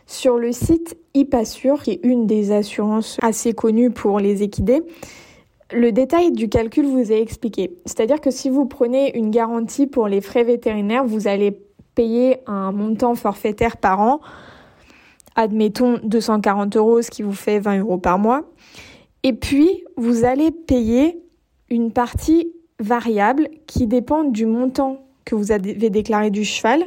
sur 0.07 0.39
le 0.39 0.51
site 0.51 0.97
IPASSURE, 1.15 1.83
qui 1.83 1.93
est 1.93 2.01
une 2.03 2.27
des 2.27 2.51
assurances 2.51 3.19
assez 3.23 3.53
connues 3.53 3.91
pour 3.91 4.19
les 4.19 4.43
équidés, 4.43 4.83
le 5.73 5.93
détail 5.93 6.33
du 6.33 6.49
calcul 6.49 6.87
vous 6.87 7.13
est 7.13 7.21
expliqué. 7.21 7.77
C'est-à-dire 7.85 8.21
que 8.21 8.31
si 8.31 8.51
vous 8.51 8.67
prenez 8.67 9.17
une 9.17 9.31
garantie 9.31 9.87
pour 9.87 10.09
les 10.09 10.21
frais 10.21 10.45
vétérinaires, 10.45 11.05
vous 11.05 11.29
allez 11.29 11.57
payer 11.95 12.39
un 12.47 12.73
montant 12.73 13.15
forfaitaire 13.15 13.77
par 13.77 14.01
an, 14.01 14.21
admettons 15.37 15.99
240 16.03 16.77
euros, 16.77 17.03
ce 17.03 17.11
qui 17.11 17.23
vous 17.23 17.33
fait 17.33 17.61
20 17.61 17.81
euros 17.81 17.99
par 17.99 18.19
mois. 18.19 18.43
Et 19.27 19.33
puis, 19.33 19.83
vous 19.97 20.25
allez 20.25 20.53
payer 20.53 21.21
une 21.69 21.91
partie 21.91 22.53
variable 22.79 23.49
qui 23.67 23.89
dépend 23.89 24.23
du 24.23 24.47
montant 24.47 25.01
que 25.25 25.35
vous 25.35 25.51
avez 25.51 25.91
déclaré 25.91 26.31
du 26.31 26.45
cheval 26.45 26.85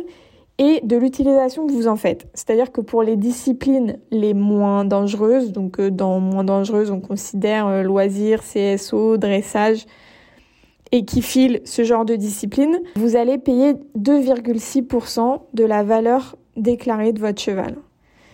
et 0.58 0.80
de 0.84 0.96
l'utilisation 0.96 1.68
que 1.68 1.74
vous 1.74 1.90
en 1.90 1.98
faites. 1.98 2.28
C'est-à-dire 2.34 2.72
que 2.72 2.80
pour 2.80 3.04
les 3.04 3.18
disciplines 3.18 4.00
les 4.10 4.34
moins 4.34 4.86
dangereuses, 4.86 5.52
donc 5.52 5.82
euh, 5.82 5.92
dans 5.92 6.22
moins 6.22 6.46
dangereuses, 6.46 6.92
on 6.92 7.02
considère 7.02 7.68
euh, 7.68 7.84
loisirs, 7.84 8.42
CSO, 8.42 9.18
dressage, 9.18 9.86
et 10.94 11.04
qui 11.04 11.22
file 11.22 11.60
ce 11.66 11.84
genre 11.84 12.06
de 12.06 12.16
discipline, 12.16 12.80
vous 12.96 13.18
allez 13.18 13.38
payer 13.38 13.74
2,6% 13.98 15.42
de 15.54 15.66
la 15.66 15.84
valeur 15.84 16.38
déclarée 16.56 17.12
de 17.12 17.20
votre 17.20 17.42
cheval. 17.42 17.76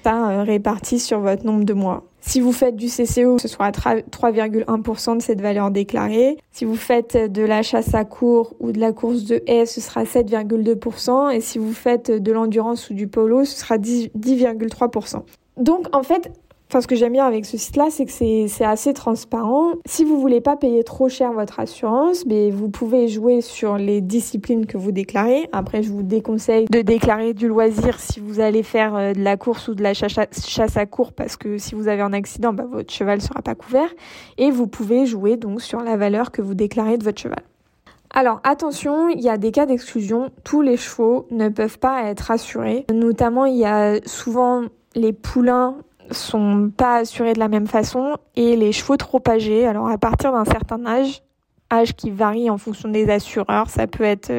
Ça 0.04 0.30
euh, 0.30 0.44
réparti 0.44 1.00
sur 1.00 1.22
votre 1.22 1.44
nombre 1.44 1.64
de 1.64 1.74
mois. 1.74 2.04
Si 2.28 2.42
vous 2.42 2.52
faites 2.52 2.76
du 2.76 2.88
CCO, 2.88 3.38
ce 3.38 3.48
sera 3.48 3.70
3,1% 3.70 5.18
de 5.18 5.22
cette 5.22 5.42
valeur 5.42 5.70
déclarée. 5.70 6.38
Si 6.52 6.66
vous 6.66 6.76
faites 6.76 7.16
de 7.16 7.44
la 7.44 7.62
chasse 7.62 7.94
à 7.94 8.04
cours 8.04 8.56
ou 8.60 8.72
de 8.72 8.80
la 8.80 8.94
course 8.94 9.26
de 9.26 9.44
haie, 9.46 9.68
ce 9.68 9.80
sera 9.80 10.04
7,2%. 10.06 11.32
Et 11.32 11.40
si 11.40 11.60
vous 11.60 11.72
faites 11.72 12.10
de 12.12 12.32
l'endurance 12.32 12.90
ou 12.90 12.96
du 12.96 13.08
polo, 13.08 13.46
ce 13.46 13.56
sera 13.60 13.78
10,3%. 13.78 15.22
Donc 15.58 15.96
en 15.96 16.04
fait, 16.04 16.32
Enfin, 16.70 16.82
ce 16.82 16.88
que 16.88 16.96
j'aime 16.96 17.14
bien 17.14 17.26
avec 17.26 17.46
ce 17.46 17.58
site-là, 17.58 17.88
c'est 17.92 18.06
que 18.06 18.12
c'est 18.12 18.66
assez 18.66 18.94
transparent. 18.94 19.74
Si 19.86 20.04
vous 20.04 20.20
voulez 20.20 20.42
pas 20.42 20.56
payer 20.56 20.84
trop 20.84 21.10
cher 21.10 21.32
votre 21.32 21.60
assurance, 21.60 22.26
mais 22.26 22.50
vous 22.50 22.70
pouvez 22.70 23.08
jouer 23.08 23.42
sur 23.42 23.78
les 23.78 24.02
disciplines 24.02 24.66
que 24.66 24.78
vous 24.78 24.92
déclarez. 24.92 25.48
Après, 25.52 25.84
je 25.84 25.90
vous 25.92 26.02
déconseille 26.02 26.66
de 26.66 26.82
déclarer 26.82 27.34
du 27.34 27.48
loisir 27.48 28.00
si 28.00 28.20
vous 28.20 28.40
allez 28.40 28.64
faire 28.64 28.96
euh, 28.96 29.14
de 29.14 29.22
la 29.22 29.38
course 29.38 29.68
ou 29.68 29.76
de 29.76 29.84
la 29.84 29.94
chasse 29.94 30.78
à 30.78 30.86
court, 30.86 31.14
parce 31.14 31.38
que 31.38 31.58
si 31.58 31.76
vous 31.76 31.88
avez 31.88 32.02
un 32.02 32.14
accident, 32.14 32.52
bah, 32.52 32.66
votre 32.70 32.92
cheval 32.92 33.22
sera 33.22 33.42
pas 33.42 33.56
couvert. 33.56 33.90
Et 34.38 34.50
vous 34.50 34.68
pouvez 34.68 35.06
jouer 35.06 35.38
donc 35.38 35.62
sur 35.62 35.82
la 35.82 35.98
valeur 35.98 36.32
que 36.32 36.42
vous 36.42 36.56
déclarez 36.56 36.98
de 36.98 37.04
votre 37.04 37.22
cheval. 37.22 37.44
Alors 38.14 38.40
attention, 38.44 39.10
il 39.10 39.22
y 39.22 39.30
a 39.30 39.38
des 39.38 39.52
cas 39.52 39.66
d'exclusion. 39.66 40.30
Tous 40.44 40.62
les 40.62 40.78
chevaux 40.78 41.28
ne 41.32 41.50
peuvent 41.50 41.80
pas 41.80 42.04
être 42.06 42.32
assurés. 42.32 42.86
Notamment, 42.92 43.46
il 43.46 43.58
y 43.58 43.66
a 43.66 44.00
souvent 44.06 44.64
les 44.96 45.12
poulains 45.12 45.76
sont 46.12 46.72
pas 46.76 46.98
assurés 46.98 47.34
de 47.34 47.40
la 47.40 47.48
même 47.48 47.68
façon 47.68 48.18
et 48.36 48.56
les 48.56 48.72
chevaux 48.72 48.98
trop 48.98 49.22
âgés, 49.28 49.66
alors 49.66 49.88
à 49.88 49.98
partir 49.98 50.32
d'un 50.32 50.46
certain 50.46 50.86
âge, 50.86 51.22
âge 51.72 51.94
qui 51.96 52.12
varie 52.12 52.50
en 52.50 52.58
fonction 52.58 52.90
des 52.90 53.10
assureurs, 53.10 53.70
ça 53.70 53.88
peut 53.88 54.04
être 54.04 54.32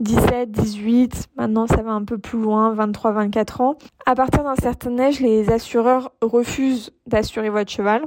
17, 0.00 0.32
euh, 0.32 0.44
18, 0.46 1.28
maintenant 1.36 1.66
ça 1.66 1.82
va 1.82 1.92
un 1.92 2.04
peu 2.04 2.18
plus 2.18 2.40
loin, 2.40 2.72
23, 2.74 3.12
24 3.12 3.60
ans. 3.60 3.76
À 4.06 4.14
partir 4.14 4.44
d'un 4.44 4.56
certain 4.56 4.98
âge, 4.98 5.20
les 5.20 5.50
assureurs 5.50 6.12
refusent 6.22 6.92
d'assurer 7.06 7.50
votre 7.50 7.70
cheval. 7.70 8.02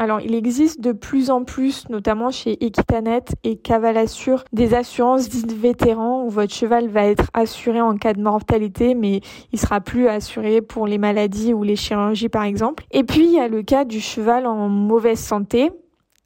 Alors, 0.00 0.20
il 0.20 0.36
existe 0.36 0.80
de 0.80 0.92
plus 0.92 1.28
en 1.28 1.42
plus, 1.42 1.88
notamment 1.88 2.30
chez 2.30 2.64
Equitanet 2.64 3.24
et 3.42 3.56
Cavalassure, 3.56 4.44
des 4.52 4.74
assurances 4.74 5.28
dites 5.28 5.52
vétérans 5.52 6.24
où 6.24 6.30
votre 6.30 6.54
cheval 6.54 6.86
va 6.86 7.04
être 7.04 7.24
assuré 7.34 7.80
en 7.80 7.96
cas 7.96 8.12
de 8.12 8.22
mortalité, 8.22 8.94
mais 8.94 9.22
il 9.52 9.58
sera 9.58 9.80
plus 9.80 10.06
assuré 10.06 10.62
pour 10.62 10.86
les 10.86 10.98
maladies 10.98 11.52
ou 11.52 11.64
les 11.64 11.74
chirurgies, 11.74 12.28
par 12.28 12.44
exemple. 12.44 12.84
Et 12.92 13.02
puis, 13.02 13.24
il 13.24 13.32
y 13.32 13.40
a 13.40 13.48
le 13.48 13.64
cas 13.64 13.84
du 13.84 14.00
cheval 14.00 14.46
en 14.46 14.68
mauvaise 14.68 15.18
santé. 15.18 15.72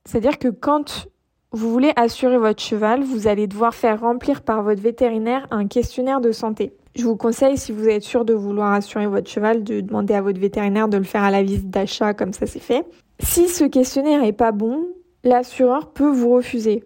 C'est-à-dire 0.04 0.38
que 0.38 0.48
quand 0.48 1.08
vous 1.52 1.72
voulez 1.72 1.92
assurer 1.96 2.36
votre 2.36 2.62
cheval, 2.62 3.02
vous 3.02 3.26
allez 3.26 3.46
devoir 3.46 3.74
faire 3.74 4.00
remplir 4.00 4.42
par 4.42 4.62
votre 4.62 4.82
vétérinaire 4.82 5.46
un 5.50 5.66
questionnaire 5.66 6.20
de 6.20 6.32
santé. 6.32 6.74
Je 6.94 7.04
vous 7.04 7.16
conseille, 7.16 7.56
si 7.56 7.72
vous 7.72 7.88
êtes 7.88 8.02
sûr 8.02 8.26
de 8.26 8.34
vouloir 8.34 8.72
assurer 8.72 9.06
votre 9.06 9.30
cheval, 9.30 9.64
de 9.64 9.80
demander 9.80 10.12
à 10.12 10.20
votre 10.20 10.38
vétérinaire 10.38 10.88
de 10.88 10.98
le 10.98 11.04
faire 11.04 11.22
à 11.22 11.30
la 11.30 11.42
visite 11.42 11.70
d'achat, 11.70 12.12
comme 12.12 12.34
ça 12.34 12.46
c'est 12.46 12.60
fait. 12.60 12.84
Si 13.20 13.48
ce 13.48 13.64
questionnaire 13.64 14.24
est 14.24 14.32
pas 14.32 14.52
bon, 14.52 14.88
l'assureur 15.24 15.92
peut 15.92 16.10
vous 16.10 16.30
refuser. 16.30 16.84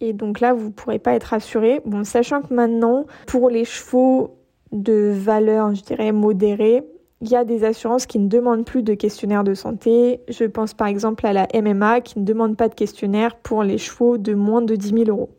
Et 0.00 0.12
donc 0.12 0.40
là, 0.40 0.52
vous 0.52 0.66
ne 0.66 0.72
pourrez 0.72 0.98
pas 0.98 1.12
être 1.14 1.34
assuré. 1.34 1.80
Bon, 1.84 2.04
sachant 2.04 2.42
que 2.42 2.54
maintenant, 2.54 3.06
pour 3.26 3.50
les 3.50 3.64
chevaux 3.64 4.36
de 4.72 5.12
valeur, 5.14 5.74
je 5.74 5.82
dirais, 5.82 6.12
modérée, 6.12 6.84
il 7.20 7.28
y 7.28 7.36
a 7.36 7.44
des 7.44 7.64
assurances 7.64 8.06
qui 8.06 8.18
ne 8.18 8.28
demandent 8.28 8.64
plus 8.64 8.82
de 8.82 8.94
questionnaire 8.94 9.42
de 9.42 9.54
santé. 9.54 10.20
Je 10.28 10.44
pense 10.44 10.74
par 10.74 10.86
exemple 10.86 11.26
à 11.26 11.32
la 11.32 11.48
MMA 11.52 12.00
qui 12.00 12.20
ne 12.20 12.24
demande 12.24 12.56
pas 12.56 12.68
de 12.68 12.74
questionnaire 12.74 13.36
pour 13.36 13.64
les 13.64 13.78
chevaux 13.78 14.18
de 14.18 14.34
moins 14.34 14.62
de 14.62 14.76
10 14.76 14.90
000 14.90 15.04
euros. 15.08 15.30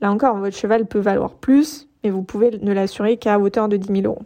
Là 0.00 0.10
encore, 0.10 0.38
votre 0.38 0.56
cheval 0.56 0.86
peut 0.86 0.98
valoir 0.98 1.34
plus, 1.34 1.88
mais 2.02 2.10
vous 2.10 2.22
pouvez 2.22 2.50
ne 2.62 2.72
l'assurer 2.72 3.18
qu'à 3.18 3.38
hauteur 3.38 3.68
de 3.68 3.76
10 3.76 4.02
000 4.02 4.06
euros. 4.06 4.22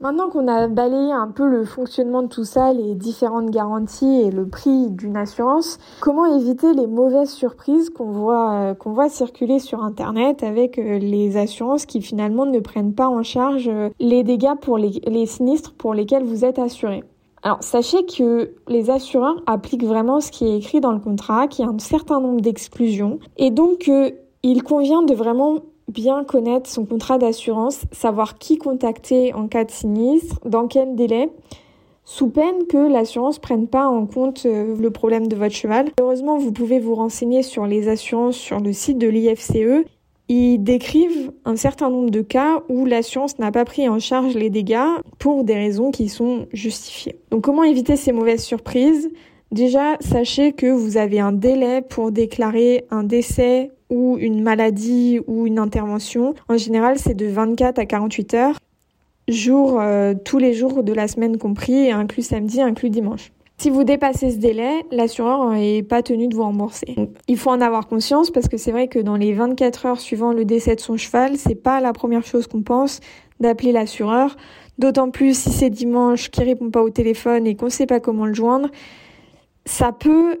Maintenant 0.00 0.30
qu'on 0.30 0.46
a 0.46 0.68
balayé 0.68 1.10
un 1.10 1.26
peu 1.26 1.48
le 1.48 1.64
fonctionnement 1.64 2.22
de 2.22 2.28
tout 2.28 2.44
ça, 2.44 2.72
les 2.72 2.94
différentes 2.94 3.50
garanties 3.50 4.20
et 4.20 4.30
le 4.30 4.46
prix 4.46 4.90
d'une 4.90 5.16
assurance, 5.16 5.80
comment 5.98 6.24
éviter 6.38 6.72
les 6.72 6.86
mauvaises 6.86 7.32
surprises 7.32 7.90
qu'on 7.90 8.12
voit, 8.12 8.76
euh, 8.76 9.08
circuler 9.08 9.58
sur 9.58 9.82
Internet 9.82 10.44
avec 10.44 10.78
euh, 10.78 11.00
les 11.00 11.36
assurances 11.36 11.84
qui 11.84 12.00
finalement 12.00 12.46
ne 12.46 12.60
prennent 12.60 12.94
pas 12.94 13.08
en 13.08 13.24
charge 13.24 13.66
euh, 13.66 13.88
les 13.98 14.22
dégâts 14.22 14.54
pour 14.60 14.78
les, 14.78 15.26
sinistres 15.26 15.74
pour 15.74 15.94
lesquels 15.94 16.22
vous 16.22 16.44
êtes 16.44 16.60
assuré? 16.60 17.02
Alors, 17.42 17.64
sachez 17.64 18.06
que 18.06 18.52
les 18.68 18.90
assureurs 18.90 19.42
appliquent 19.46 19.84
vraiment 19.84 20.20
ce 20.20 20.30
qui 20.30 20.46
est 20.46 20.58
écrit 20.58 20.80
dans 20.80 20.92
le 20.92 21.00
contrat, 21.00 21.48
qu'il 21.48 21.64
a 21.64 21.70
un 21.70 21.78
certain 21.80 22.20
nombre 22.20 22.40
d'exclusions, 22.40 23.18
et 23.36 23.50
donc 23.50 23.90
il 24.44 24.62
convient 24.62 25.02
de 25.02 25.14
vraiment 25.14 25.56
bien 25.88 26.24
connaître 26.24 26.68
son 26.68 26.84
contrat 26.84 27.18
d'assurance, 27.18 27.82
savoir 27.92 28.38
qui 28.38 28.58
contacter 28.58 29.32
en 29.34 29.48
cas 29.48 29.64
de 29.64 29.70
sinistre, 29.70 30.38
dans 30.44 30.68
quel 30.68 30.94
délai, 30.94 31.30
sous 32.04 32.28
peine 32.28 32.66
que 32.68 32.90
l'assurance 32.90 33.38
prenne 33.38 33.66
pas 33.66 33.86
en 33.86 34.06
compte 34.06 34.46
euh, 34.46 34.76
le 34.78 34.90
problème 34.90 35.28
de 35.28 35.36
votre 35.36 35.54
cheval. 35.54 35.90
Heureusement, 36.00 36.38
vous 36.38 36.52
pouvez 36.52 36.78
vous 36.80 36.94
renseigner 36.94 37.42
sur 37.42 37.66
les 37.66 37.88
assurances 37.88 38.36
sur 38.36 38.60
le 38.60 38.72
site 38.72 38.96
de 38.96 39.08
l'IFCE. 39.08 39.84
Ils 40.30 40.58
décrivent 40.58 41.32
un 41.44 41.56
certain 41.56 41.90
nombre 41.90 42.10
de 42.10 42.22
cas 42.22 42.62
où 42.68 42.86
l'assurance 42.86 43.38
n'a 43.38 43.52
pas 43.52 43.64
pris 43.64 43.88
en 43.88 43.98
charge 43.98 44.34
les 44.34 44.48
dégâts 44.48 45.02
pour 45.18 45.44
des 45.44 45.54
raisons 45.54 45.90
qui 45.90 46.08
sont 46.08 46.46
justifiées. 46.52 47.16
Donc 47.30 47.44
comment 47.44 47.62
éviter 47.62 47.96
ces 47.96 48.12
mauvaises 48.12 48.42
surprises? 48.42 49.10
Déjà, 49.52 49.96
sachez 50.00 50.52
que 50.52 50.66
vous 50.66 50.98
avez 50.98 51.20
un 51.20 51.32
délai 51.32 51.82
pour 51.82 52.10
déclarer 52.12 52.84
un 52.90 53.04
décès 53.04 53.70
ou 53.90 54.16
une 54.18 54.42
maladie 54.42 55.20
ou 55.26 55.46
une 55.46 55.58
intervention. 55.58 56.34
En 56.48 56.56
général, 56.56 56.98
c'est 56.98 57.14
de 57.14 57.26
24 57.26 57.78
à 57.78 57.86
48 57.86 58.34
heures, 58.34 58.58
jour, 59.28 59.80
euh, 59.80 60.14
tous 60.24 60.38
les 60.38 60.54
jours 60.54 60.82
de 60.82 60.92
la 60.92 61.08
semaine 61.08 61.38
compris, 61.38 61.90
inclus 61.90 62.22
samedi, 62.22 62.60
inclus 62.60 62.90
dimanche. 62.90 63.32
Si 63.60 63.70
vous 63.70 63.82
dépassez 63.82 64.30
ce 64.30 64.36
délai, 64.36 64.84
l'assureur 64.92 65.50
n'est 65.50 65.82
pas 65.82 66.02
tenu 66.02 66.28
de 66.28 66.36
vous 66.36 66.44
rembourser. 66.44 66.94
il 67.26 67.36
faut 67.36 67.50
en 67.50 67.60
avoir 67.60 67.88
conscience 67.88 68.30
parce 68.30 68.46
que 68.46 68.56
c'est 68.56 68.70
vrai 68.70 68.86
que 68.86 69.00
dans 69.00 69.16
les 69.16 69.32
24 69.32 69.86
heures 69.86 70.00
suivant 70.00 70.32
le 70.32 70.44
décès 70.44 70.76
de 70.76 70.80
son 70.80 70.96
cheval, 70.96 71.36
c'est 71.36 71.56
pas 71.56 71.80
la 71.80 71.92
première 71.92 72.24
chose 72.24 72.46
qu'on 72.46 72.62
pense 72.62 73.00
d'appeler 73.40 73.72
l'assureur. 73.72 74.36
D'autant 74.78 75.10
plus 75.10 75.36
si 75.36 75.50
c'est 75.50 75.70
dimanche, 75.70 76.30
qu'il 76.30 76.44
répond 76.44 76.70
pas 76.70 76.82
au 76.82 76.90
téléphone 76.90 77.48
et 77.48 77.56
qu'on 77.56 77.68
sait 77.68 77.86
pas 77.86 77.98
comment 77.98 78.26
le 78.26 78.34
joindre 78.34 78.68
ça 79.68 79.92
peut 79.92 80.40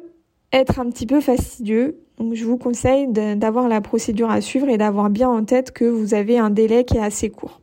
être 0.52 0.80
un 0.80 0.90
petit 0.90 1.06
peu 1.06 1.20
fastidieux. 1.20 2.00
Donc 2.18 2.34
je 2.34 2.44
vous 2.44 2.58
conseille 2.58 3.06
d'avoir 3.08 3.68
la 3.68 3.80
procédure 3.80 4.30
à 4.30 4.40
suivre 4.40 4.68
et 4.68 4.76
d'avoir 4.76 5.08
bien 5.08 5.28
en 5.28 5.44
tête 5.44 5.70
que 5.70 5.84
vous 5.84 6.14
avez 6.14 6.38
un 6.38 6.50
délai 6.50 6.84
qui 6.84 6.96
est 6.96 7.02
assez 7.02 7.30
court. 7.30 7.60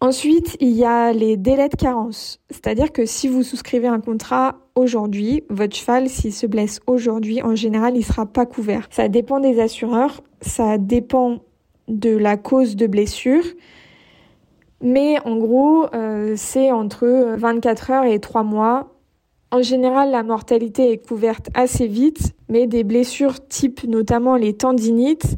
Ensuite, 0.00 0.56
il 0.60 0.70
y 0.70 0.84
a 0.84 1.12
les 1.12 1.36
délais 1.36 1.68
de 1.68 1.76
carence. 1.76 2.40
C'est-à-dire 2.50 2.92
que 2.92 3.06
si 3.06 3.26
vous 3.26 3.42
souscrivez 3.42 3.88
un 3.88 4.00
contrat 4.00 4.56
aujourd'hui, 4.74 5.44
votre 5.48 5.74
cheval, 5.74 6.08
s'il 6.08 6.32
se 6.32 6.46
blesse 6.46 6.80
aujourd'hui, 6.86 7.42
en 7.42 7.54
général, 7.54 7.94
il 7.94 8.00
ne 8.00 8.04
sera 8.04 8.26
pas 8.26 8.44
couvert. 8.44 8.86
Ça 8.90 9.08
dépend 9.08 9.40
des 9.40 9.60
assureurs, 9.60 10.22
ça 10.40 10.78
dépend 10.78 11.40
de 11.88 12.14
la 12.14 12.36
cause 12.36 12.76
de 12.76 12.86
blessure. 12.86 13.44
Mais 14.82 15.16
en 15.24 15.36
gros, 15.36 15.86
euh, 15.94 16.34
c'est 16.36 16.70
entre 16.70 17.34
24 17.38 17.90
heures 17.90 18.04
et 18.04 18.20
3 18.20 18.42
mois 18.42 18.94
en 19.54 19.62
général, 19.62 20.10
la 20.10 20.24
mortalité 20.24 20.90
est 20.90 20.98
couverte 20.98 21.48
assez 21.54 21.86
vite, 21.86 22.34
mais 22.54 22.68
des 22.68 22.84
blessures 22.84 23.44
type 23.48 23.82
notamment 23.82 24.36
les 24.36 24.52
tendinites, 24.52 25.36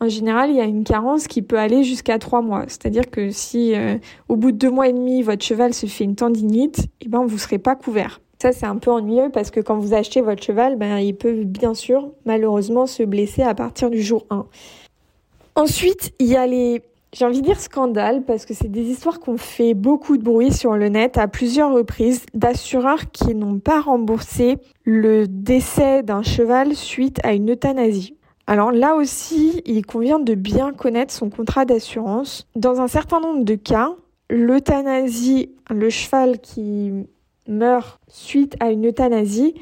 en 0.00 0.08
général, 0.10 0.50
il 0.50 0.56
y 0.56 0.60
a 0.60 0.64
une 0.64 0.84
carence 0.84 1.26
qui 1.26 1.40
peut 1.40 1.58
aller 1.58 1.82
jusqu'à 1.82 2.18
trois 2.18 2.42
mois. 2.42 2.64
C'est-à-dire 2.68 3.10
que 3.10 3.30
si 3.30 3.74
euh, 3.74 3.96
au 4.28 4.36
bout 4.36 4.52
de 4.52 4.58
deux 4.58 4.70
mois 4.70 4.86
et 4.86 4.92
demi, 4.92 5.22
votre 5.22 5.42
cheval 5.42 5.72
se 5.72 5.86
fait 5.86 6.04
une 6.04 6.14
tendinite, 6.14 6.86
eh 7.00 7.08
ben, 7.08 7.24
vous 7.24 7.36
ne 7.36 7.40
serez 7.40 7.56
pas 7.56 7.74
couvert. 7.74 8.20
Ça, 8.40 8.52
c'est 8.52 8.66
un 8.66 8.76
peu 8.76 8.90
ennuyeux 8.90 9.30
parce 9.32 9.50
que 9.50 9.60
quand 9.60 9.78
vous 9.78 9.94
achetez 9.94 10.20
votre 10.20 10.42
cheval, 10.42 10.76
ben, 10.76 10.98
il 10.98 11.16
peut 11.16 11.42
bien 11.42 11.72
sûr, 11.72 12.10
malheureusement, 12.26 12.86
se 12.86 13.02
blesser 13.02 13.42
à 13.42 13.54
partir 13.54 13.88
du 13.88 14.02
jour 14.02 14.26
1. 14.28 14.44
Ensuite, 15.54 16.12
il 16.18 16.26
y 16.26 16.36
a 16.36 16.46
les 16.46 16.82
j'ai 17.14 17.24
envie 17.24 17.40
de 17.40 17.46
dire 17.46 17.58
scandale 17.58 18.22
parce 18.24 18.44
que 18.44 18.52
c'est 18.52 18.70
des 18.70 18.82
histoires 18.82 19.18
qu'on 19.18 19.38
fait 19.38 19.74
beaucoup 19.74 20.18
de 20.18 20.22
bruit 20.22 20.52
sur 20.52 20.76
le 20.76 20.88
net 20.88 21.16
à 21.16 21.26
plusieurs 21.26 21.72
reprises 21.72 22.26
d'assureurs 22.34 23.10
qui 23.10 23.34
n'ont 23.34 23.58
pas 23.58 23.80
remboursé 23.80 24.58
le 24.84 25.26
décès 25.26 26.02
d'un 26.02 26.22
cheval 26.22 26.74
suite 26.74 27.18
à 27.24 27.32
une 27.32 27.52
euthanasie. 27.52 28.14
Alors 28.46 28.72
là 28.72 28.94
aussi, 28.94 29.62
il 29.66 29.84
convient 29.84 30.18
de 30.18 30.34
bien 30.34 30.72
connaître 30.72 31.12
son 31.12 31.30
contrat 31.30 31.64
d'assurance. 31.64 32.46
Dans 32.56 32.80
un 32.80 32.88
certain 32.88 33.20
nombre 33.20 33.44
de 33.44 33.54
cas, 33.54 33.90
l'euthanasie, 34.30 35.52
le 35.70 35.90
cheval 35.90 36.38
qui 36.40 36.92
meurt 37.46 37.98
suite 38.08 38.56
à 38.60 38.70
une 38.70 38.86
euthanasie, 38.86 39.54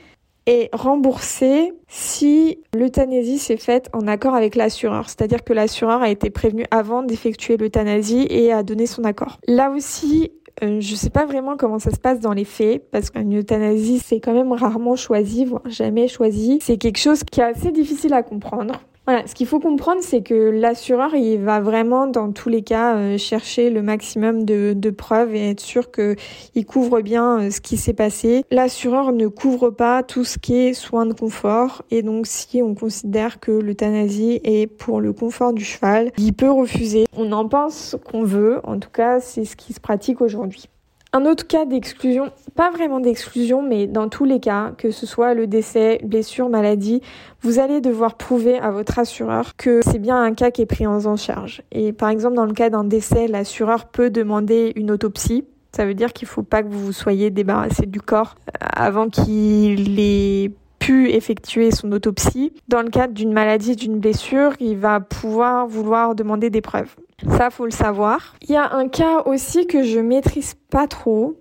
est 0.47 0.69
remboursé 0.73 1.73
si 1.89 2.59
l'euthanasie 2.75 3.39
s'est 3.39 3.57
faite 3.57 3.89
en 3.93 4.07
accord 4.07 4.35
avec 4.35 4.55
l'assureur, 4.55 5.09
c'est-à-dire 5.09 5.45
que 5.45 5.53
l'assureur 5.53 6.03
a 6.03 6.09
été 6.09 6.31
prévenu 6.31 6.65
avant 6.71 7.03
d'effectuer 7.03 7.57
l'euthanasie 7.57 8.27
et 8.31 8.53
a 8.53 8.63
donné 8.63 8.87
son 8.87 9.05
accord. 9.05 9.39
Là 9.47 9.71
aussi, 9.71 10.31
Euh, 10.63 10.81
je 10.81 10.95
sais 10.95 11.11
pas 11.11 11.27
vraiment 11.27 11.59
comment 11.59 11.79
ça 11.79 11.91
se 11.91 11.99
passe 11.99 12.19
dans 12.19 12.33
les 12.33 12.47
faits, 12.47 12.91
parce 12.91 13.11
qu'une 13.11 13.39
euthanasie, 13.39 13.99
c'est 14.03 14.21
quand 14.21 14.33
même 14.33 14.53
rarement 14.55 14.97
choisi, 14.97 15.45
voire 15.45 15.61
jamais 15.67 16.09
choisi. 16.09 16.61
C'est 16.63 16.79
quelque 16.79 16.97
chose 16.97 17.25
qui 17.25 17.41
est 17.41 17.45
assez 17.45 17.73
difficile 17.73 18.15
à 18.15 18.23
comprendre. 18.23 18.81
Voilà, 19.07 19.25
ce 19.29 19.37
qu'il 19.37 19.47
faut 19.47 19.61
comprendre, 19.61 20.01
c'est 20.03 20.23
que 20.23 20.35
l'assureur, 20.35 21.15
il 21.15 21.39
va 21.39 21.61
vraiment, 21.61 22.09
dans 22.09 22.33
tous 22.33 22.49
les 22.49 22.63
cas, 22.63 22.97
euh, 22.97 23.19
chercher 23.19 23.71
le 23.71 23.81
maximum 23.81 24.45
de, 24.45 24.91
preuves 24.91 25.33
et 25.37 25.51
être 25.51 25.61
sûr 25.61 25.93
qu'il 25.93 26.67
couvre 26.67 27.01
bien 27.03 27.39
euh, 27.39 27.51
ce 27.53 27.61
qui 27.61 27.77
s'est 27.77 27.93
passé. 27.93 28.45
L'assureur 28.51 29.13
ne 29.13 29.29
couvre 29.29 29.71
pas 29.71 30.03
tout 30.03 30.25
ce 30.25 30.39
qui 30.39 30.57
est 30.57 30.75
soins 30.75 31.07
de 31.07 31.13
confort. 31.13 31.85
Et 31.93 32.03
donc, 32.03 32.27
si 32.27 32.63
on 32.63 32.75
considère 32.75 33.39
que 33.39 33.53
l'euthanasie 33.53 34.41
est 34.43 34.67
pour 34.67 35.01
le 35.01 35.13
confort 35.13 35.53
du 35.53 35.65
cheval, 35.65 36.11
il 36.19 36.33
peut 36.33 36.51
refuser. 36.51 37.05
On 37.17 37.31
en 37.31 37.49
pense 37.49 37.97
qu'on 38.11 38.25
veut. 38.25 38.59
En 38.65 38.81
tout 38.81 38.91
cas, 38.91 39.21
c'est 39.21 39.45
ce 39.45 39.55
qui 39.55 39.73
se 39.73 39.79
pratique 39.79 40.21
aujourd'hui. 40.21 40.69
Un 41.13 41.25
autre 41.25 41.47
cas 41.47 41.65
d'exclusion, 41.65 42.31
pas 42.57 42.71
vraiment 42.71 43.01
d'exclusion, 43.01 43.63
mais 43.63 43.87
dans 43.87 44.09
tous 44.09 44.25
les 44.25 44.41
cas, 44.41 44.73
que 44.77 44.91
ce 44.91 45.07
soit 45.07 45.35
le 45.35 45.47
décès, 45.47 46.01
blessure, 46.05 46.49
maladie, 46.49 47.01
vous 47.43 47.59
allez 47.59 47.81
devoir 47.81 48.17
prouver 48.17 48.59
à 48.59 48.71
votre 48.71 48.99
assureur 48.99 49.57
que 49.57 49.81
c'est 49.83 49.99
bien 49.99 50.21
un 50.21 50.35
cas 50.35 50.51
qui 50.51 50.63
est 50.63 50.67
pris 50.67 50.87
en 50.87 51.17
charge. 51.17 51.63
Et 51.71 51.93
par 51.93 52.11
exemple, 52.11 52.35
dans 52.35 52.45
le 52.45 52.53
cas 52.53 52.71
d'un 52.71 52.85
décès, 52.85 53.29
l'assureur 53.29 53.87
peut 53.87 54.11
demander 54.11 54.73
une 54.77 54.91
autopsie. 54.91 55.45
Ça 55.73 55.87
veut 55.87 55.95
dire 55.95 56.13
qu'il 56.13 56.27
ne 56.27 56.31
faut 56.31 56.43
pas 56.43 56.63
que 56.63 56.69
vous 56.69 56.87
vous 56.87 56.93
soyez 56.93 57.31
débarrassé 57.31 57.87
du 57.87 58.01
corps 58.01 58.35
euh, 58.49 58.67
avant 58.75 59.09
qu'il 59.09 60.01
ait 60.01 60.51
effectuer 60.93 61.71
son 61.71 61.93
autopsie. 61.93 62.53
Dans 62.69 62.83
le 62.83 62.91
cadre 62.91 63.15
d'une 63.15 63.33
maladie, 63.33 63.77
d'une 63.77 63.99
blessure, 63.99 64.53
il 64.61 64.77
va 64.77 65.01
pouvoir 65.01 65.67
vouloir 65.67 66.15
demander 66.15 66.51
des 66.51 66.61
preuves. 66.61 66.95
Ça, 67.37 67.51
faut 67.51 67.65
le 67.65 67.71
savoir. 67.71 68.35
Il 68.43 68.51
y 68.51 68.57
a 68.57 68.75
un 68.75 68.89
cas 68.89 69.23
aussi 69.25 69.67
que 69.67 69.83
je 69.83 69.99
maîtrise 69.99 70.55
pas 70.71 70.87
trop. 70.87 71.37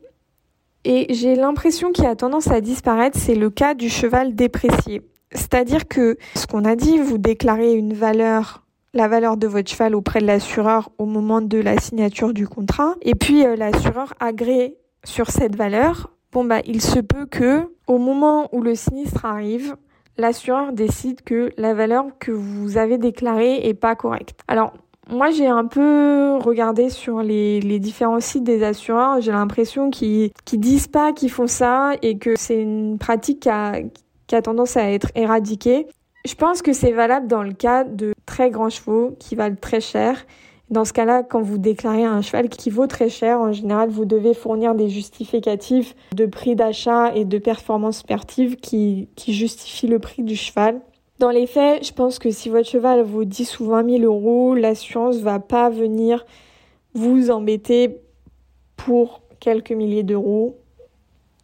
Et 0.83 1.13
j'ai 1.13 1.35
l'impression 1.35 1.91
qu'il 1.91 2.05
a 2.05 2.15
tendance 2.15 2.49
à 2.51 2.61
disparaître, 2.61 3.17
c'est 3.17 3.35
le 3.35 3.49
cas 3.49 3.73
du 3.73 3.89
cheval 3.89 4.35
déprécié. 4.35 5.01
C'est-à-dire 5.31 5.87
que 5.87 6.17
ce 6.35 6.45
qu'on 6.45 6.63
a 6.63 6.75
dit, 6.75 6.99
vous 6.99 7.17
déclarez 7.17 7.73
une 7.73 7.93
valeur, 7.93 8.63
la 8.93 9.07
valeur 9.07 9.35
de 9.35 9.47
votre 9.47 9.69
cheval 9.69 9.95
auprès 9.95 10.19
de 10.21 10.27
l'assureur 10.27 10.91
au 10.99 11.05
moment 11.05 11.41
de 11.41 11.57
la 11.57 11.79
signature 11.79 12.33
du 12.33 12.47
contrat, 12.47 12.95
et 13.01 13.15
puis 13.15 13.45
euh, 13.45 13.55
l'assureur 13.55 14.13
agrée 14.19 14.77
sur 15.03 15.31
cette 15.31 15.55
valeur. 15.55 16.11
Bon 16.35 16.43
bah, 16.43 16.59
il 16.65 16.81
se 16.81 16.99
peut 16.99 17.27
que 17.27 17.69
au 17.87 17.97
moment 17.97 18.49
où 18.51 18.61
le 18.61 18.75
sinistre 18.75 19.23
arrive, 19.23 19.77
l'assureur 20.17 20.73
décide 20.73 21.21
que 21.21 21.53
la 21.55 21.73
valeur 21.73 22.07
que 22.19 22.33
vous 22.33 22.75
avez 22.75 22.97
déclarée 22.97 23.65
est 23.65 23.73
pas 23.73 23.95
correcte. 23.95 24.41
Alors 24.49 24.73
moi, 25.09 25.29
j'ai 25.29 25.47
un 25.47 25.63
peu 25.63 26.35
regardé 26.43 26.89
sur 26.89 27.21
les, 27.21 27.61
différents 27.79 28.19
sites 28.19 28.43
des 28.43 28.63
assureurs. 28.63 29.21
J'ai 29.21 29.31
l'impression 29.31 29.89
qu'ils 29.89 30.31
qu'ils 30.43 30.59
disent 30.59 30.89
pas 30.89 31.13
qu'ils 31.13 31.31
font 31.31 31.47
ça 31.47 31.93
et 32.01 32.17
que 32.17 32.35
c'est 32.35 32.61
une 32.61 32.97
pratique 32.97 33.47
qui 34.27 34.35
a 34.35 34.41
tendance 34.41 34.75
à 34.75 34.91
être 34.91 35.11
éradiquée. 35.15 35.87
Je 36.25 36.35
pense 36.35 36.61
que 36.61 36.73
c'est 36.73 36.91
valable 36.91 37.27
dans 37.27 37.43
le 37.43 37.53
cas 37.53 37.85
de 37.85 38.13
très 38.25 38.49
grands 38.49 38.69
chevaux 38.69 39.15
qui 39.19 39.35
valent 39.35 39.55
très 39.55 39.79
cher. 39.79 40.25
Dans 40.71 40.83
ce 40.83 40.93
cas-là, 40.93 41.21
quand 41.21 41.41
vous 41.41 41.59
déclarez 41.59 42.03
un 42.03 42.21
cheval 42.21 42.49
qui 42.49 42.71
vaut 42.71 42.87
très 42.87 43.09
cher, 43.09 43.39
en 43.39 43.51
général, 43.51 43.89
vous 43.89 44.05
devez 44.05 44.33
fournir 44.33 44.73
des 44.73 44.89
justificatifs 44.89 45.95
de 46.13 46.25
prix 46.25 46.55
d'achat 46.55 47.15
et 47.15 47.23
de 47.23 47.37
performance 47.37 47.99
sportive 47.99 48.55
qui, 48.55 49.07
justifient 49.27 49.87
le 49.87 49.99
prix 49.99 50.23
du 50.23 50.35
cheval. 50.35 50.81
Dans 51.19 51.29
les 51.29 51.45
faits, 51.45 51.85
je 51.85 51.93
pense 51.93 52.17
que 52.17 52.31
si 52.31 52.49
votre 52.49 52.67
cheval 52.67 53.03
vaut 53.03 53.25
10 53.25 53.59
ou 53.59 53.67
20 53.67 53.99
000 53.99 54.03
euros, 54.03 54.55
l'assurance 54.55 55.17
va 55.17 55.39
pas 55.39 55.69
venir 55.69 56.25
vous 56.95 57.29
embêter 57.29 58.01
pour 58.75 59.21
quelques 59.39 59.71
milliers 59.71 60.03
d'euros. 60.03 60.57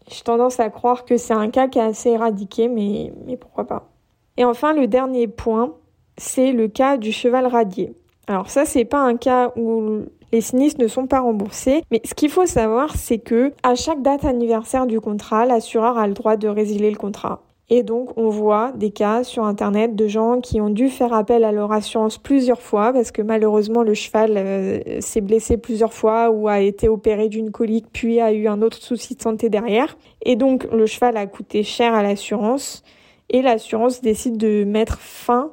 J'ai 0.09 0.23
tendance 0.23 0.59
à 0.59 0.69
croire 0.69 1.05
que 1.05 1.17
c'est 1.17 1.33
un 1.33 1.49
cas 1.49 1.67
qui 1.67 1.77
est 1.77 1.83
assez 1.83 2.09
éradiqué, 2.09 2.67
mais, 2.67 3.13
mais 3.27 3.37
pourquoi 3.37 3.65
pas. 3.65 3.91
Et 4.35 4.43
enfin, 4.43 4.73
le 4.73 4.87
dernier 4.87 5.27
point, 5.27 5.75
c'est 6.17 6.51
le 6.51 6.67
cas 6.67 6.97
du 6.97 7.11
cheval 7.11 7.45
radié. 7.45 7.93
Alors 8.27 8.49
ça, 8.49 8.65
c'est 8.65 8.85
pas 8.85 9.01
un 9.01 9.17
cas 9.17 9.51
où 9.55 10.03
les 10.31 10.41
sinistres 10.41 10.81
ne 10.81 10.87
sont 10.87 11.07
pas 11.07 11.19
remboursés, 11.19 11.83
mais 11.91 12.01
ce 12.05 12.13
qu'il 12.13 12.29
faut 12.29 12.45
savoir, 12.45 12.95
c'est 12.95 13.19
que 13.19 13.51
à 13.63 13.75
chaque 13.75 14.01
date 14.01 14.25
anniversaire 14.25 14.87
du 14.87 15.01
contrat, 15.01 15.45
l'assureur 15.45 15.97
a 15.97 16.07
le 16.07 16.13
droit 16.13 16.37
de 16.37 16.47
résilier 16.47 16.91
le 16.91 16.97
contrat. 16.97 17.41
Et 17.73 17.83
donc, 17.83 18.09
on 18.17 18.27
voit 18.27 18.73
des 18.73 18.91
cas 18.91 19.23
sur 19.23 19.45
Internet 19.45 19.95
de 19.95 20.05
gens 20.05 20.41
qui 20.41 20.59
ont 20.59 20.69
dû 20.69 20.89
faire 20.89 21.13
appel 21.13 21.45
à 21.45 21.53
leur 21.53 21.71
assurance 21.71 22.17
plusieurs 22.17 22.61
fois 22.61 22.91
parce 22.91 23.11
que 23.11 23.21
malheureusement, 23.21 23.81
le 23.81 23.93
cheval 23.93 24.33
euh, 24.35 24.99
s'est 24.99 25.21
blessé 25.21 25.55
plusieurs 25.55 25.93
fois 25.93 26.31
ou 26.31 26.49
a 26.49 26.59
été 26.59 26.89
opéré 26.89 27.29
d'une 27.29 27.49
colique 27.49 27.87
puis 27.93 28.19
a 28.19 28.33
eu 28.33 28.47
un 28.47 28.61
autre 28.61 28.75
souci 28.75 29.15
de 29.15 29.21
santé 29.21 29.49
derrière. 29.49 29.97
Et 30.21 30.35
donc, 30.35 30.67
le 30.69 30.85
cheval 30.85 31.15
a 31.15 31.27
coûté 31.27 31.63
cher 31.63 31.93
à 31.93 32.03
l'assurance 32.03 32.83
et 33.29 33.41
l'assurance 33.41 34.01
décide 34.01 34.35
de 34.35 34.65
mettre 34.65 34.99
fin 34.99 35.51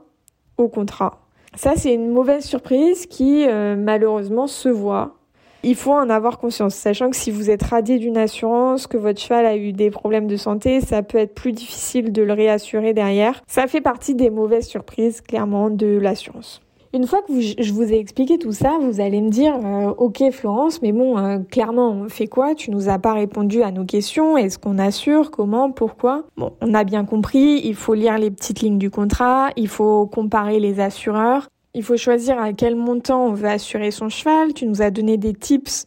au 0.56 0.66
contrat. 0.66 1.27
Ça, 1.56 1.74
c'est 1.76 1.94
une 1.94 2.10
mauvaise 2.10 2.44
surprise 2.44 3.06
qui, 3.06 3.46
euh, 3.46 3.76
malheureusement, 3.76 4.46
se 4.46 4.68
voit 4.68 5.18
il 5.62 5.74
faut 5.74 5.92
en 5.92 6.08
avoir 6.08 6.38
conscience, 6.38 6.74
sachant 6.74 7.10
que 7.10 7.16
si 7.16 7.30
vous 7.30 7.50
êtes 7.50 7.62
radié 7.62 7.98
d'une 7.98 8.16
assurance, 8.16 8.86
que 8.86 8.96
votre 8.96 9.20
cheval 9.20 9.44
a 9.44 9.56
eu 9.56 9.72
des 9.72 9.90
problèmes 9.90 10.26
de 10.26 10.36
santé, 10.36 10.80
ça 10.80 11.02
peut 11.02 11.18
être 11.18 11.34
plus 11.34 11.52
difficile 11.52 12.12
de 12.12 12.22
le 12.22 12.32
réassurer 12.32 12.94
derrière. 12.94 13.42
Ça 13.46 13.66
fait 13.66 13.80
partie 13.80 14.14
des 14.14 14.30
mauvaises 14.30 14.68
surprises, 14.68 15.20
clairement, 15.20 15.70
de 15.70 15.98
l'assurance. 15.98 16.60
Une 16.94 17.06
fois 17.06 17.20
que 17.20 17.32
je 17.38 17.72
vous 17.72 17.82
ai 17.82 17.98
expliqué 17.98 18.38
tout 18.38 18.52
ça, 18.52 18.78
vous 18.80 19.00
allez 19.00 19.20
me 19.20 19.28
dire, 19.28 19.54
euh, 19.62 19.92
ok 19.98 20.30
Florence, 20.32 20.80
mais 20.80 20.92
bon, 20.92 21.18
euh, 21.18 21.38
clairement, 21.38 21.90
on 21.90 22.08
fait 22.08 22.28
quoi? 22.28 22.54
Tu 22.54 22.70
nous 22.70 22.88
as 22.88 22.98
pas 22.98 23.12
répondu 23.12 23.62
à 23.62 23.70
nos 23.70 23.84
questions. 23.84 24.38
Est-ce 24.38 24.58
qu'on 24.58 24.78
assure? 24.78 25.30
Comment? 25.30 25.70
Pourquoi? 25.70 26.24
Bon, 26.38 26.54
on 26.62 26.72
a 26.72 26.84
bien 26.84 27.04
compris. 27.04 27.60
Il 27.62 27.74
faut 27.74 27.92
lire 27.92 28.16
les 28.16 28.30
petites 28.30 28.60
lignes 28.60 28.78
du 28.78 28.90
contrat. 28.90 29.50
Il 29.56 29.68
faut 29.68 30.06
comparer 30.06 30.60
les 30.60 30.80
assureurs. 30.80 31.48
Il 31.74 31.82
faut 31.82 31.98
choisir 31.98 32.40
à 32.40 32.54
quel 32.54 32.74
montant 32.74 33.26
on 33.26 33.32
veut 33.34 33.48
assurer 33.48 33.90
son 33.90 34.08
cheval. 34.08 34.54
Tu 34.54 34.66
nous 34.66 34.80
as 34.80 34.90
donné 34.90 35.18
des 35.18 35.34
tips 35.34 35.84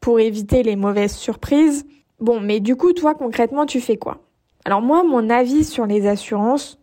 pour 0.00 0.18
éviter 0.18 0.62
les 0.62 0.76
mauvaises 0.76 1.14
surprises. 1.14 1.84
Bon, 2.20 2.40
mais 2.40 2.60
du 2.60 2.74
coup, 2.74 2.94
toi, 2.94 3.14
concrètement, 3.14 3.66
tu 3.66 3.80
fais 3.80 3.98
quoi? 3.98 4.18
Alors 4.64 4.80
moi, 4.80 5.04
mon 5.04 5.28
avis 5.28 5.64
sur 5.64 5.84
les 5.84 6.06
assurances, 6.06 6.78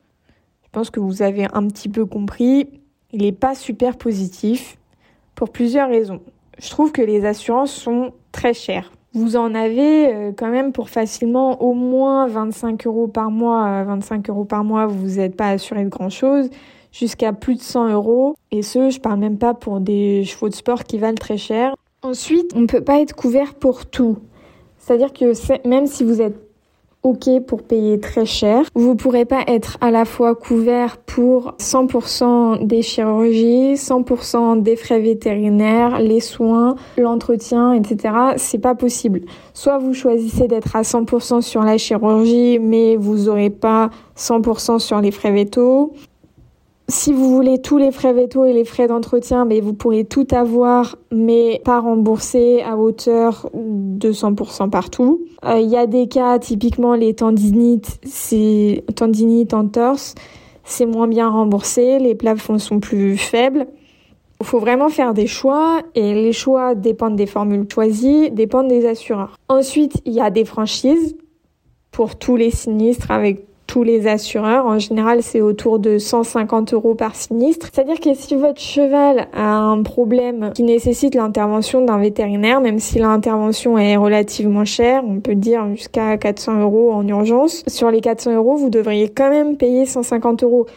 je 0.64 0.70
pense 0.72 0.92
que 0.92 1.00
vous 1.00 1.24
avez 1.24 1.48
un 1.54 1.68
petit 1.68 1.90
peu 1.90 2.06
compris, 2.06 2.70
il 3.12 3.22
n'est 3.22 3.32
pas 3.32 3.56
super 3.56 3.98
positif 3.98 4.78
pour 5.36 5.50
plusieurs 5.50 5.90
raisons. 5.90 6.22
Je 6.60 6.70
trouve 6.70 6.92
que 6.92 7.02
les 7.02 7.26
assurances 7.26 7.72
sont 7.72 8.14
très 8.32 8.54
chères. 8.54 8.92
Vous 9.14 9.38
en 9.38 9.56
avez 9.56 10.14
euh, 10.14 10.32
quand 10.36 10.50
même 10.50 10.74
pour 10.74 10.90
facilement 10.90 11.62
au 11.62 11.74
moins 11.74 12.28
25 12.28 12.86
euros 12.86 13.08
par 13.08 13.32
mois. 13.32 13.84
25 13.84 14.30
euros 14.30 14.46
par 14.46 14.64
mois, 14.64 14.88
vous 14.88 15.18
n'êtes 15.18 15.38
pas 15.38 15.50
assuré 15.50 15.84
de 15.84 15.90
grand 15.90 16.10
chose 16.10 16.50
jusqu'à 16.92 17.34
plus 17.34 17.56
de 17.56 17.62
100 17.62 17.90
euros. 17.90 18.36
Et 18.52 18.62
ce, 18.62 18.90
je 18.90 19.00
parle 19.00 19.20
même 19.20 19.38
pas 19.38 19.54
pour 19.54 19.80
des 19.80 20.24
chevaux 20.26 20.50
de 20.50 20.56
sport 20.56 20.84
qui 20.84 20.98
valent 20.98 21.16
très 21.16 21.38
cher. 21.38 21.76
Ensuite, 22.02 22.52
on 22.56 22.62
ne 22.62 22.68
peut 22.68 22.84
pas 22.84 23.00
être 23.00 23.16
couvert 23.16 23.54
pour 23.56 23.86
tout. 23.86 24.18
C'est-à-dire 24.78 25.14
que 25.14 25.34
même 25.68 25.88
si 25.88 26.04
vous 26.04 26.22
êtes 26.22 26.45
OK 27.06 27.30
pour 27.46 27.62
payer 27.62 28.00
très 28.00 28.26
cher. 28.26 28.64
Vous 28.74 28.96
pourrez 28.96 29.26
pas 29.26 29.44
être 29.46 29.78
à 29.80 29.92
la 29.92 30.06
fois 30.06 30.34
couvert 30.34 30.98
pour 30.98 31.54
100% 31.60 32.66
des 32.66 32.82
chirurgies, 32.82 33.76
100% 33.76 34.64
des 34.64 34.76
frais 34.76 35.00
vétérinaires, 35.00 36.00
les 36.00 36.20
soins, 36.20 36.76
l'entretien, 36.98 37.74
etc. 37.74 38.16
C'est 38.38 38.58
pas 38.58 38.74
possible. 38.74 39.22
Soit 39.54 39.78
vous 39.78 39.94
choisissez 39.94 40.48
d'être 40.48 40.76
à 40.76 40.82
100% 40.82 41.42
sur 41.42 41.62
la 41.62 41.78
chirurgie, 41.78 42.58
mais 42.58 42.96
vous 42.96 43.30
aurez 43.30 43.52
pas 43.52 43.92
100% 44.18 44.80
sur 44.80 45.00
les 45.00 45.12
frais 45.12 45.32
vétos 45.32 45.94
si 46.88 47.12
vous 47.12 47.34
voulez 47.34 47.60
tous 47.60 47.78
les 47.78 47.92
frais 47.92 48.14
vétos 48.14 48.46
et 48.46 48.54
les 48.54 48.66
frais 48.66 48.88
d'entretien, 48.88 49.46
mais 49.46 49.60
vous 49.60 49.74
pourrez 49.74 50.06
tout 50.06 50.28
avoir, 50.32 50.98
mais 51.12 51.62
pas 51.66 51.80
rembourser 51.80 52.62
à 52.62 52.78
hauteur 52.78 53.50
de 53.54 54.12
100% 54.12 54.70
partout. 54.70 55.26
Euh, 55.46 55.60
il 55.60 55.70
y 55.70 55.78
a 55.78 55.88
des 55.88 56.08
cas, 56.08 56.38
typiquement 56.38 56.94
les 56.94 57.16
tendinites, 57.16 58.00
c'est 58.06 58.84
tendinites 58.96 59.54
en 59.54 59.68
torse, 59.68 60.14
c'est 60.64 60.86
moins 60.86 61.08
bien 61.08 61.30
remboursé, 61.30 61.98
les 61.98 62.14
plafonds 62.14 62.60
sont 62.60 62.80
plus 62.80 63.18
faibles. 63.18 63.68
Il 64.42 64.46
faut 64.46 64.60
vraiment 64.60 64.90
faire 64.90 65.14
des 65.14 65.28
choix 65.28 65.82
et 65.96 66.14
les 66.14 66.34
choix 66.34 66.76
dépendent 66.76 67.16
des 67.16 67.26
formules 67.26 67.66
choisies, 67.72 68.30
dépendent 68.32 68.68
des 68.68 68.86
assureurs. 68.86 69.38
Ensuite, 69.48 70.02
il 70.06 70.14
y 70.14 70.22
a 70.22 70.30
des 70.30 70.46
franchises 70.46 71.16
pour 71.92 72.18
tous 72.18 72.36
les 72.36 72.52
sinistres 72.52 73.10
avec 73.10 73.48
tous 73.76 73.84
les 73.84 74.08
assureurs. 74.08 74.66
En 74.68 74.80
général, 74.80 75.22
c'est 75.22 75.42
autour 75.42 75.80
de 75.80 75.98
150 75.98 76.74
euros 76.74 76.96
par 76.96 77.14
sinistre. 77.14 77.68
C'est-à-dire 77.74 78.00
que 78.00 78.14
si 78.14 78.34
votre 78.34 78.62
cheval 78.62 79.28
a 79.34 79.50
un 79.50 79.84
problème 79.84 80.52
qui 80.56 80.64
nécessite 80.64 81.14
l'intervention 81.14 81.84
d'un 81.84 81.98
vétérinaire, 81.98 82.62
même 82.62 82.80
si 82.80 83.00
l'intervention 83.00 83.78
est 83.78 83.98
relativement 83.98 84.64
chère, 84.64 85.04
on 85.06 85.20
peut 85.20 85.36
dire 85.36 85.76
jusqu'à 85.76 86.16
400 86.16 86.62
euros 86.62 86.94
en 86.94 87.06
urgence, 87.06 87.66
sur 87.68 87.92
les 87.92 88.00
400 88.00 88.36
euros, 88.36 88.56
vous 88.56 88.70
devriez 88.70 89.10
quand 89.10 89.30
même 89.30 89.58
payer 89.58 89.86
150 89.86 90.44
euros. 90.44 90.68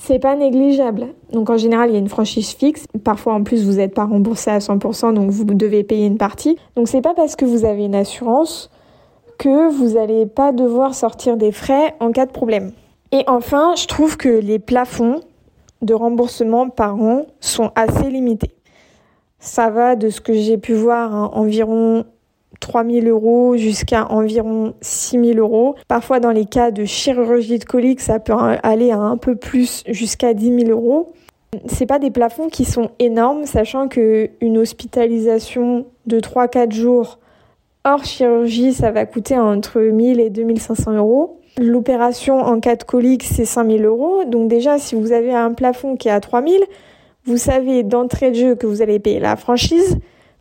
c'est 0.00 0.18
pas 0.18 0.34
négligeable. 0.34 1.06
Donc 1.32 1.48
en 1.48 1.58
général, 1.58 1.90
il 1.90 1.92
y 1.92 1.96
a 1.96 2.00
une 2.00 2.08
franchise 2.08 2.54
fixe. 2.54 2.86
Parfois 3.04 3.34
en 3.34 3.44
plus, 3.44 3.64
vous 3.64 3.74
n'êtes 3.74 3.94
pas 3.94 4.04
remboursé 4.04 4.50
à 4.50 4.58
100%, 4.58 5.14
donc 5.14 5.30
vous 5.30 5.44
devez 5.44 5.84
payer 5.84 6.06
une 6.06 6.18
partie. 6.18 6.56
Donc 6.74 6.88
c'est 6.88 7.02
pas 7.02 7.14
parce 7.14 7.36
que 7.36 7.44
vous 7.44 7.64
avez 7.64 7.84
une 7.84 7.94
assurance 7.94 8.68
que 9.38 9.70
vous 9.70 9.94
n'allez 9.94 10.26
pas 10.26 10.52
devoir 10.52 10.94
sortir 10.94 11.36
des 11.36 11.52
frais 11.52 11.94
en 12.00 12.12
cas 12.12 12.26
de 12.26 12.32
problème. 12.32 12.72
Et 13.12 13.24
enfin, 13.26 13.74
je 13.76 13.86
trouve 13.86 14.16
que 14.16 14.28
les 14.28 14.58
plafonds 14.58 15.20
de 15.80 15.94
remboursement 15.94 16.68
par 16.68 17.00
an 17.00 17.26
sont 17.40 17.70
assez 17.74 18.10
limités. 18.10 18.50
Ça 19.38 19.70
va 19.70 19.94
de 19.94 20.10
ce 20.10 20.20
que 20.20 20.32
j'ai 20.32 20.58
pu 20.58 20.74
voir, 20.74 21.14
hein, 21.14 21.30
environ 21.32 22.04
3000 22.60 23.08
euros 23.08 23.56
jusqu'à 23.56 24.10
environ 24.10 24.74
6000 24.80 25.38
euros. 25.38 25.76
Parfois, 25.86 26.18
dans 26.18 26.32
les 26.32 26.44
cas 26.44 26.72
de 26.72 26.84
chirurgie 26.84 27.60
de 27.60 27.64
colique, 27.64 28.00
ça 28.00 28.18
peut 28.18 28.34
aller 28.34 28.90
à 28.90 28.98
un 28.98 29.16
peu 29.16 29.36
plus 29.36 29.84
jusqu'à 29.86 30.34
10 30.34 30.66
000 30.66 30.70
euros. 30.70 31.12
C'est 31.66 31.86
pas 31.86 32.00
des 32.00 32.10
plafonds 32.10 32.48
qui 32.48 32.64
sont 32.64 32.90
énormes, 32.98 33.46
sachant 33.46 33.88
que 33.88 34.28
une 34.40 34.58
hospitalisation 34.58 35.86
de 36.06 36.20
3-4 36.20 36.72
jours 36.72 37.18
hors 37.88 38.04
chirurgie, 38.04 38.72
ça 38.72 38.90
va 38.90 39.06
coûter 39.06 39.38
entre 39.38 39.80
1000 39.80 40.20
et 40.20 40.30
2500 40.30 40.92
euros. 40.92 41.40
L'opération 41.58 42.40
en 42.40 42.60
cas 42.60 42.76
de 42.76 42.84
colique, 42.84 43.24
c'est 43.24 43.44
5000 43.44 43.84
euros. 43.84 44.24
Donc 44.24 44.48
déjà, 44.48 44.78
si 44.78 44.94
vous 44.94 45.12
avez 45.12 45.34
un 45.34 45.52
plafond 45.52 45.96
qui 45.96 46.08
est 46.08 46.12
à 46.12 46.20
3000, 46.20 46.62
vous 47.24 47.36
savez 47.36 47.82
d'entrée 47.82 48.30
de 48.30 48.36
jeu 48.36 48.54
que 48.54 48.66
vous 48.66 48.82
allez 48.82 48.98
payer 48.98 49.20
la 49.20 49.36
franchise 49.36 49.98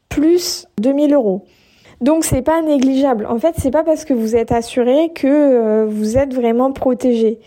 plus 0.10 0.68
2000 0.80 1.14
euros. 1.14 1.46
Donc 2.02 2.24
c'est 2.24 2.42
pas 2.42 2.62
négligeable. 2.62 3.26
En 3.26 3.40
fait, 3.40 3.56
c'est 3.58 3.72
pas 3.72 3.84
parce 3.84 4.06
que 4.06 4.14
vous 4.14 4.36
êtes 4.36 4.52
assuré 4.52 5.12
que 5.16 5.28
euh, 5.28 5.86
vous 5.90 6.18
êtes 6.18 6.34
vraiment 6.34 6.72
protégé. 6.72 7.40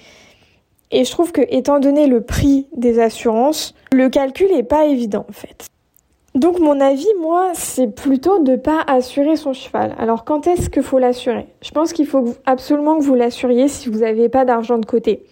Et 0.91 1.05
je 1.05 1.11
trouve 1.11 1.31
que 1.31 1.43
étant 1.49 1.79
donné 1.79 2.07
le 2.07 2.21
prix 2.21 2.67
des 2.77 2.99
assurances, 2.99 3.75
le 3.93 4.09
calcul 4.09 4.51
est 4.51 4.65
pas 4.65 4.87
évident 4.87 5.25
en 5.29 5.33
fait. 5.33 5.67
Donc 6.35 6.61
mon 6.61 6.81
avis, 6.81 7.09
moi, 7.21 7.51
c'est 7.55 7.89
plutôt 7.89 8.39
de 8.39 8.57
pas 8.57 8.83
assurer 8.87 9.37
son 9.37 9.53
cheval. 9.53 9.95
Alors 9.99 10.25
quand 10.25 10.47
est-ce 10.47 10.71
qu'il 10.71 10.83
faut 10.83 10.99
l'assurer? 10.99 11.47
Je 11.63 11.71
pense 11.71 11.93
qu'il 11.93 12.07
faut 12.07 12.35
absolument 12.47 12.99
que 12.99 13.03
vous 13.03 13.15
l'assuriez 13.15 13.69
si 13.69 13.89
vous 13.89 14.01
n'avez 14.01 14.29
pas 14.29 14.45
d'argent 14.45 14.79
de 14.79 14.87
côté. 14.87 15.25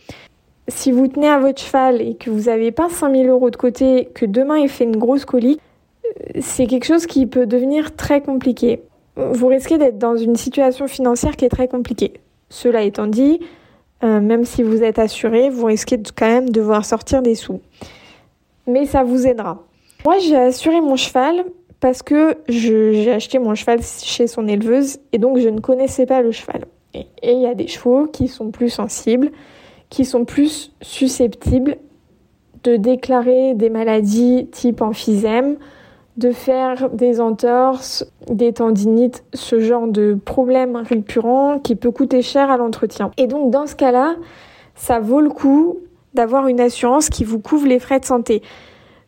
Si 0.67 0.91
vous 0.91 1.07
tenez 1.07 1.29
à 1.29 1.39
votre 1.39 1.61
cheval 1.63 2.03
et 2.03 2.15
que 2.15 2.31
vous 2.31 2.43
n'avez 2.43 2.73
pas 2.73 2.89
5000 2.89 3.29
euros 3.29 3.51
de 3.51 3.57
côté, 3.57 4.09
que 4.15 4.27
demain 4.27 4.59
il 4.59 4.69
fait 4.69 4.85
une 4.85 4.97
grosse 4.97 5.25
colique, 5.25 5.61
euh, 6.05 6.41
c'est 6.41 6.67
quelque 6.67 6.85
chose 6.85 7.07
qui 7.07 7.27
peut 7.27 7.47
devenir 7.47 7.95
très 7.95 8.21
compliqué 8.21 8.83
vous 9.19 9.49
risquez 9.49 9.79
d'être 9.79 9.99
dans 9.99 10.17
une 10.17 10.37
situation 10.37 10.87
financière 10.87 11.37
qui 11.37 11.45
est 11.45 11.49
très 11.49 11.69
compliquée. 11.69 12.15
Cela 12.51 12.83
étant 12.83 13.07
dit, 13.07 13.41
euh, 14.05 14.21
même 14.21 14.45
si 14.45 14.63
vous 14.63 14.83
êtes 14.83 14.99
assuré, 14.99 15.51
vous 15.51 15.67
risquez 15.67 16.01
quand 16.17 16.29
même 16.29 16.49
de 16.49 16.61
devoir 16.61 16.85
sortir 16.85 17.21
des 17.21 17.35
sous. 17.35 17.61
Mais 18.67 18.87
ça 18.87 19.03
vous 19.03 19.27
aidera. 19.27 19.65
Moi, 20.09 20.21
j'ai 20.21 20.37
assuré 20.37 20.81
mon 20.81 20.97
cheval 20.97 21.45
parce 21.81 22.03
que 22.03 22.35
j'ai 22.49 23.13
acheté 23.13 23.39
mon 23.39 23.55
cheval 23.55 23.81
chez 23.83 24.27
son 24.27 24.49
éleveuse 24.49 25.01
et 25.13 25.19
donc 25.19 25.37
je 25.37 25.51
ne 25.51 25.61
connaissais 25.61 26.07
pas 26.07 26.23
le 26.23 26.33
cheval. 26.33 26.65
Et 26.95 27.05
il 27.23 27.43
y 27.43 27.47
a 27.47 27.55
des 27.55 27.67
chevaux 27.67 28.07
qui 28.07 28.27
sont 28.27 28.51
plus 28.51 28.71
sensibles, 28.71 29.31
qui 29.91 30.07
sont 30.07 30.25
plus 30.25 30.73
susceptibles 30.81 31.77
de 32.65 32.77
déclarer 32.77 33.53
des 33.53 33.69
maladies 33.69 34.49
type 34.51 34.81
emphysème, 34.81 35.59
de 36.17 36.31
faire 36.31 36.89
des 36.89 37.21
entorses, 37.21 38.11
des 38.31 38.55
tendinites, 38.55 39.25
ce 39.35 39.61
genre 39.61 39.89
de 39.89 40.15
problème 40.15 40.77
récurrent 40.77 41.59
qui 41.59 41.77
peut 41.77 41.91
coûter 41.91 42.23
cher 42.23 42.51
à 42.51 42.57
l'entretien. 42.57 43.11
Et 43.19 43.27
donc 43.27 43.51
dans 43.51 43.67
ce 43.67 43.75
cas-là, 43.75 44.17
ça 44.75 45.01
vaut 45.01 45.21
le 45.21 45.29
coup 45.29 45.81
d'avoir 46.15 46.47
une 46.47 46.61
assurance 46.61 47.11
qui 47.11 47.25
vous 47.25 47.41
couvre 47.41 47.67
les 47.67 47.79
frais 47.79 48.01
de 48.01 48.07
santé. 48.07 48.41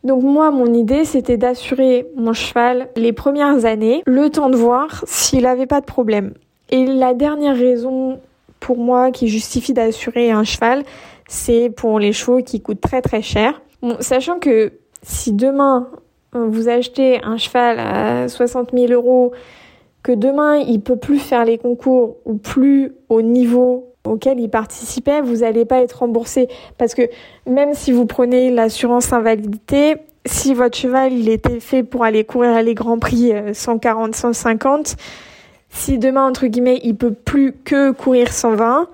Donc 0.03 0.23
moi, 0.23 0.51
mon 0.51 0.73
idée, 0.73 1.05
c'était 1.05 1.37
d'assurer 1.37 2.07
mon 2.17 2.33
cheval 2.33 2.89
les 2.97 3.13
premières 3.13 3.65
années, 3.65 4.03
le 4.07 4.31
temps 4.31 4.49
de 4.49 4.57
voir 4.57 5.05
s'il 5.07 5.43
n'avait 5.43 5.67
pas 5.67 5.81
de 5.81 5.87
problème. 5.87 6.35
Et 6.71 6.87
la 6.87 7.15
dernière 7.15 7.57
raison 7.57 8.19
pour 8.61 8.79
moi 8.79 9.11
qui 9.11 9.29
justifie 9.29 9.73
d'assurer 9.73 10.31
un 10.31 10.45
cheval, 10.45 10.85
c'est 11.29 11.71
pour 11.71 11.99
les 11.99 12.13
chevaux 12.13 12.43
qui 12.43 12.61
coûtent 12.61 12.81
très 12.81 13.03
très 13.03 13.23
cher. 13.23 13.61
Sachant 14.01 14.39
que 14.39 14.73
si 15.03 15.33
demain 15.33 15.89
vous 16.33 16.69
achetez 16.69 17.23
un 17.25 17.37
cheval 17.37 17.79
à 17.79 18.29
60 18.29 18.71
000 18.73 18.93
euros, 18.93 19.33
que 20.03 20.13
demain 20.13 20.57
il 20.57 20.81
peut 20.81 20.97
plus 20.97 21.19
faire 21.19 21.45
les 21.45 21.59
concours 21.59 22.17
ou 22.25 22.35
plus 22.35 22.93
au 23.09 23.23
niveau 23.23 23.90
auquel 24.05 24.41
il 24.41 24.49
participait, 24.49 25.21
vous 25.21 25.39
n'allez 25.39 25.65
pas 25.65 25.81
être 25.81 26.01
remboursé. 26.01 26.49
Parce 26.79 26.95
que 26.95 27.03
même 27.47 27.75
si 27.75 27.93
vous 27.93 28.07
prenez 28.07 28.51
l'assurance 28.51 29.13
invalidité, 29.13 29.97
si 30.27 30.55
votre 30.55 30.77
cheval 30.77 31.13
il 31.13 31.29
était 31.29 31.61
fait 31.61 31.83
pour 31.83 32.05
aller 32.05 32.25
courir 32.25 32.51
à 32.53 32.63
les 32.63 32.75
grands 32.75 32.99
prix 32.99 33.33
140, 33.53 34.11
euh, 34.11 34.13
150, 34.13 34.97
si 35.71 35.99
demain 35.99 36.27
entre 36.27 36.47
guillemets 36.47 36.81
il 36.83 36.97
peut 36.97 37.13
plus 37.13 37.53
que 37.53 37.93
courir 37.93 38.33
120, 38.33 38.89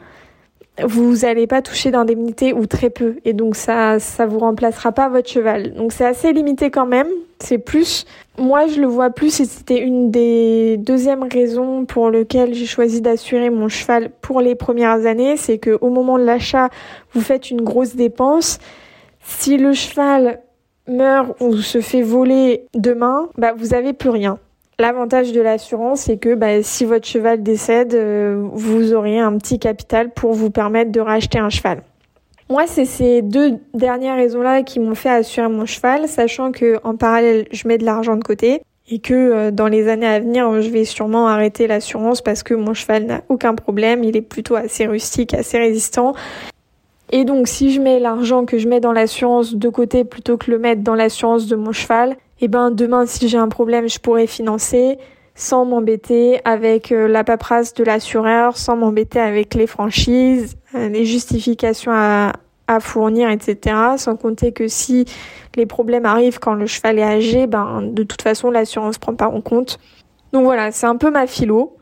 vous 0.84 1.18
n'allez 1.18 1.46
pas 1.46 1.62
toucher 1.62 1.90
d'indemnité 1.90 2.52
ou 2.52 2.66
très 2.66 2.90
peu 2.90 3.16
et 3.24 3.32
donc 3.32 3.56
ça 3.56 3.98
ça 3.98 4.26
vous 4.26 4.38
remplacera 4.38 4.92
pas 4.92 5.08
votre 5.08 5.28
cheval. 5.28 5.74
Donc 5.74 5.92
c'est 5.92 6.04
assez 6.04 6.32
limité 6.32 6.70
quand 6.70 6.86
même, 6.86 7.08
c'est 7.38 7.58
plus 7.58 8.04
moi 8.38 8.66
je 8.66 8.80
le 8.80 8.86
vois 8.86 9.10
plus 9.10 9.40
et 9.40 9.44
c'était 9.46 9.80
une 9.80 10.10
des 10.10 10.76
deuxièmes 10.76 11.24
raisons 11.30 11.86
pour 11.86 12.10
lesquelles 12.10 12.54
j'ai 12.54 12.66
choisi 12.66 13.00
d'assurer 13.00 13.50
mon 13.50 13.68
cheval 13.68 14.10
pour 14.20 14.40
les 14.40 14.54
premières 14.54 15.06
années, 15.06 15.36
c'est 15.36 15.58
que 15.58 15.78
au 15.80 15.88
moment 15.88 16.18
de 16.18 16.24
l'achat, 16.24 16.68
vous 17.12 17.20
faites 17.20 17.50
une 17.50 17.62
grosse 17.62 17.96
dépense. 17.96 18.58
Si 19.24 19.56
le 19.56 19.72
cheval 19.72 20.40
meurt 20.88 21.40
ou 21.40 21.56
se 21.56 21.80
fait 21.80 22.02
voler 22.02 22.66
demain, 22.74 23.28
bah 23.38 23.54
vous 23.56 23.74
avez 23.74 23.92
plus 23.92 24.10
rien. 24.10 24.38
L'avantage 24.78 25.32
de 25.32 25.40
l'assurance, 25.40 26.00
c'est 26.00 26.18
que 26.18 26.34
bah, 26.34 26.62
si 26.62 26.84
votre 26.84 27.06
cheval 27.06 27.42
décède, 27.42 27.94
euh, 27.94 28.46
vous 28.52 28.92
aurez 28.92 29.18
un 29.18 29.38
petit 29.38 29.58
capital 29.58 30.12
pour 30.12 30.34
vous 30.34 30.50
permettre 30.50 30.92
de 30.92 31.00
racheter 31.00 31.38
un 31.38 31.48
cheval. 31.48 31.82
Moi, 32.50 32.66
c'est 32.66 32.84
ces 32.84 33.22
deux 33.22 33.58
dernières 33.72 34.16
raisons-là 34.16 34.62
qui 34.62 34.78
m'ont 34.78 34.94
fait 34.94 35.08
assurer 35.08 35.48
mon 35.48 35.64
cheval, 35.64 36.06
sachant 36.08 36.52
que 36.52 36.78
en 36.84 36.94
parallèle, 36.94 37.46
je 37.52 37.66
mets 37.66 37.78
de 37.78 37.86
l'argent 37.86 38.16
de 38.16 38.22
côté 38.22 38.60
et 38.90 38.98
que 38.98 39.14
euh, 39.14 39.50
dans 39.50 39.66
les 39.66 39.88
années 39.88 40.06
à 40.06 40.20
venir, 40.20 40.60
je 40.60 40.68
vais 40.68 40.84
sûrement 40.84 41.26
arrêter 41.26 41.66
l'assurance 41.66 42.20
parce 42.20 42.42
que 42.42 42.52
mon 42.52 42.74
cheval 42.74 43.06
n'a 43.06 43.22
aucun 43.30 43.54
problème, 43.54 44.04
il 44.04 44.14
est 44.14 44.20
plutôt 44.20 44.56
assez 44.56 44.86
rustique, 44.86 45.32
assez 45.32 45.58
résistant. 45.58 46.14
Et 47.12 47.24
donc, 47.24 47.48
si 47.48 47.72
je 47.72 47.80
mets 47.80 47.98
l'argent 47.98 48.44
que 48.44 48.58
je 48.58 48.68
mets 48.68 48.80
dans 48.80 48.92
l'assurance 48.92 49.54
de 49.54 49.68
côté 49.70 50.04
plutôt 50.04 50.36
que 50.36 50.50
le 50.50 50.58
mettre 50.58 50.82
dans 50.82 50.94
l'assurance 50.94 51.46
de 51.46 51.56
mon 51.56 51.72
cheval, 51.72 52.16
eh 52.40 52.48
ben 52.48 52.70
demain 52.70 53.06
si 53.06 53.28
j'ai 53.28 53.38
un 53.38 53.48
problème, 53.48 53.88
je 53.88 53.98
pourrais 53.98 54.26
financer 54.26 54.98
sans 55.36 55.66
m'embêter 55.66 56.40
avec 56.44 56.90
euh, 56.90 57.06
la 57.06 57.22
paperasse 57.22 57.74
de 57.74 57.84
l'assureur, 57.84 58.56
sans 58.56 58.74
m'embêter 58.74 59.20
avec 59.20 59.54
les 59.54 59.66
franchises, 59.66 60.56
euh, 60.74 60.88
les 60.88 61.04
justifications 61.04 61.92
à, 61.92 62.32
fournir, 62.80 63.30
etc. 63.30 63.76
Sans 63.96 64.16
compter 64.16 64.50
que 64.50 64.66
si 64.66 65.04
les 65.54 65.66
problèmes 65.66 66.04
arrivent 66.04 66.40
quand 66.40 66.54
le 66.54 66.66
cheval 66.66 66.98
est 66.98 67.02
âgé, 67.04 67.46
ben 67.46 67.80
de 67.82 68.02
toute 68.02 68.22
façon 68.22 68.50
l'assurance 68.50 68.98
prend 68.98 69.14
pas 69.14 69.28
en 69.28 69.40
compte. 69.40 69.78
Donc 70.32 70.44
voilà, 70.44 70.72
c'est 70.72 70.86
un 70.86 70.96
peu 70.96 71.10
ma 71.12 71.28
philo. 71.28 71.76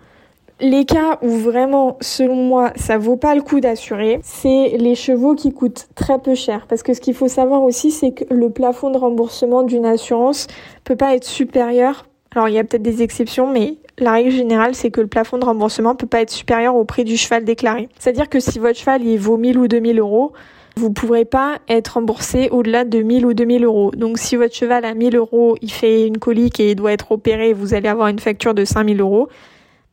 Les 0.60 0.84
cas 0.84 1.18
où 1.20 1.30
vraiment, 1.30 1.96
selon 2.00 2.36
moi, 2.36 2.72
ça 2.76 2.96
vaut 2.96 3.16
pas 3.16 3.34
le 3.34 3.42
coup 3.42 3.58
d'assurer, 3.58 4.20
c'est 4.22 4.76
les 4.78 4.94
chevaux 4.94 5.34
qui 5.34 5.52
coûtent 5.52 5.88
très 5.96 6.20
peu 6.20 6.36
cher. 6.36 6.66
Parce 6.68 6.84
que 6.84 6.94
ce 6.94 7.00
qu'il 7.00 7.14
faut 7.14 7.26
savoir 7.26 7.64
aussi, 7.64 7.90
c'est 7.90 8.12
que 8.12 8.32
le 8.32 8.50
plafond 8.50 8.90
de 8.90 8.96
remboursement 8.96 9.64
d'une 9.64 9.84
assurance 9.84 10.46
peut 10.84 10.94
pas 10.94 11.16
être 11.16 11.24
supérieur. 11.24 12.06
Alors 12.36 12.48
il 12.48 12.54
y 12.54 12.58
a 12.58 12.64
peut-être 12.64 12.82
des 12.82 13.02
exceptions, 13.02 13.48
mais 13.48 13.78
la 13.98 14.12
règle 14.12 14.30
générale, 14.30 14.76
c'est 14.76 14.90
que 14.90 15.00
le 15.00 15.08
plafond 15.08 15.38
de 15.38 15.44
remboursement 15.44 15.96
peut 15.96 16.06
pas 16.06 16.20
être 16.20 16.30
supérieur 16.30 16.76
au 16.76 16.84
prix 16.84 17.02
du 17.04 17.16
cheval 17.16 17.44
déclaré. 17.44 17.88
C'est-à-dire 17.98 18.28
que 18.28 18.38
si 18.38 18.60
votre 18.60 18.78
cheval 18.78 19.02
il 19.04 19.18
vaut 19.18 19.36
1000 19.36 19.58
ou 19.58 19.66
2000 19.66 19.98
euros, 19.98 20.32
vous 20.76 20.92
pourrez 20.92 21.24
pas 21.24 21.58
être 21.68 21.94
remboursé 21.94 22.48
au-delà 22.50 22.84
de 22.84 23.02
1000 23.02 23.26
ou 23.26 23.34
2000 23.34 23.64
euros. 23.64 23.90
Donc 23.96 24.18
si 24.18 24.36
votre 24.36 24.54
cheval 24.54 24.84
a 24.84 24.94
1000 24.94 25.16
euros, 25.16 25.56
il 25.62 25.70
fait 25.70 26.06
une 26.06 26.18
colique 26.18 26.60
et 26.60 26.72
il 26.72 26.74
doit 26.76 26.92
être 26.92 27.10
opéré, 27.12 27.52
vous 27.52 27.74
allez 27.74 27.88
avoir 27.88 28.08
une 28.08 28.18
facture 28.18 28.54
de 28.54 28.64
5000 28.64 29.00
euros 29.00 29.28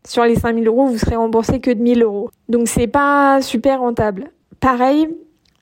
sur 0.07 0.23
les 0.23 0.35
5000 0.35 0.67
euros, 0.67 0.87
vous 0.87 0.97
serez 0.97 1.15
remboursé 1.15 1.59
que 1.59 1.71
de 1.71 1.81
1000 1.81 2.03
euros. 2.03 2.29
Donc 2.49 2.67
c'est 2.67 2.87
pas 2.87 3.41
super 3.41 3.79
rentable. 3.79 4.31
Pareil, 4.59 5.07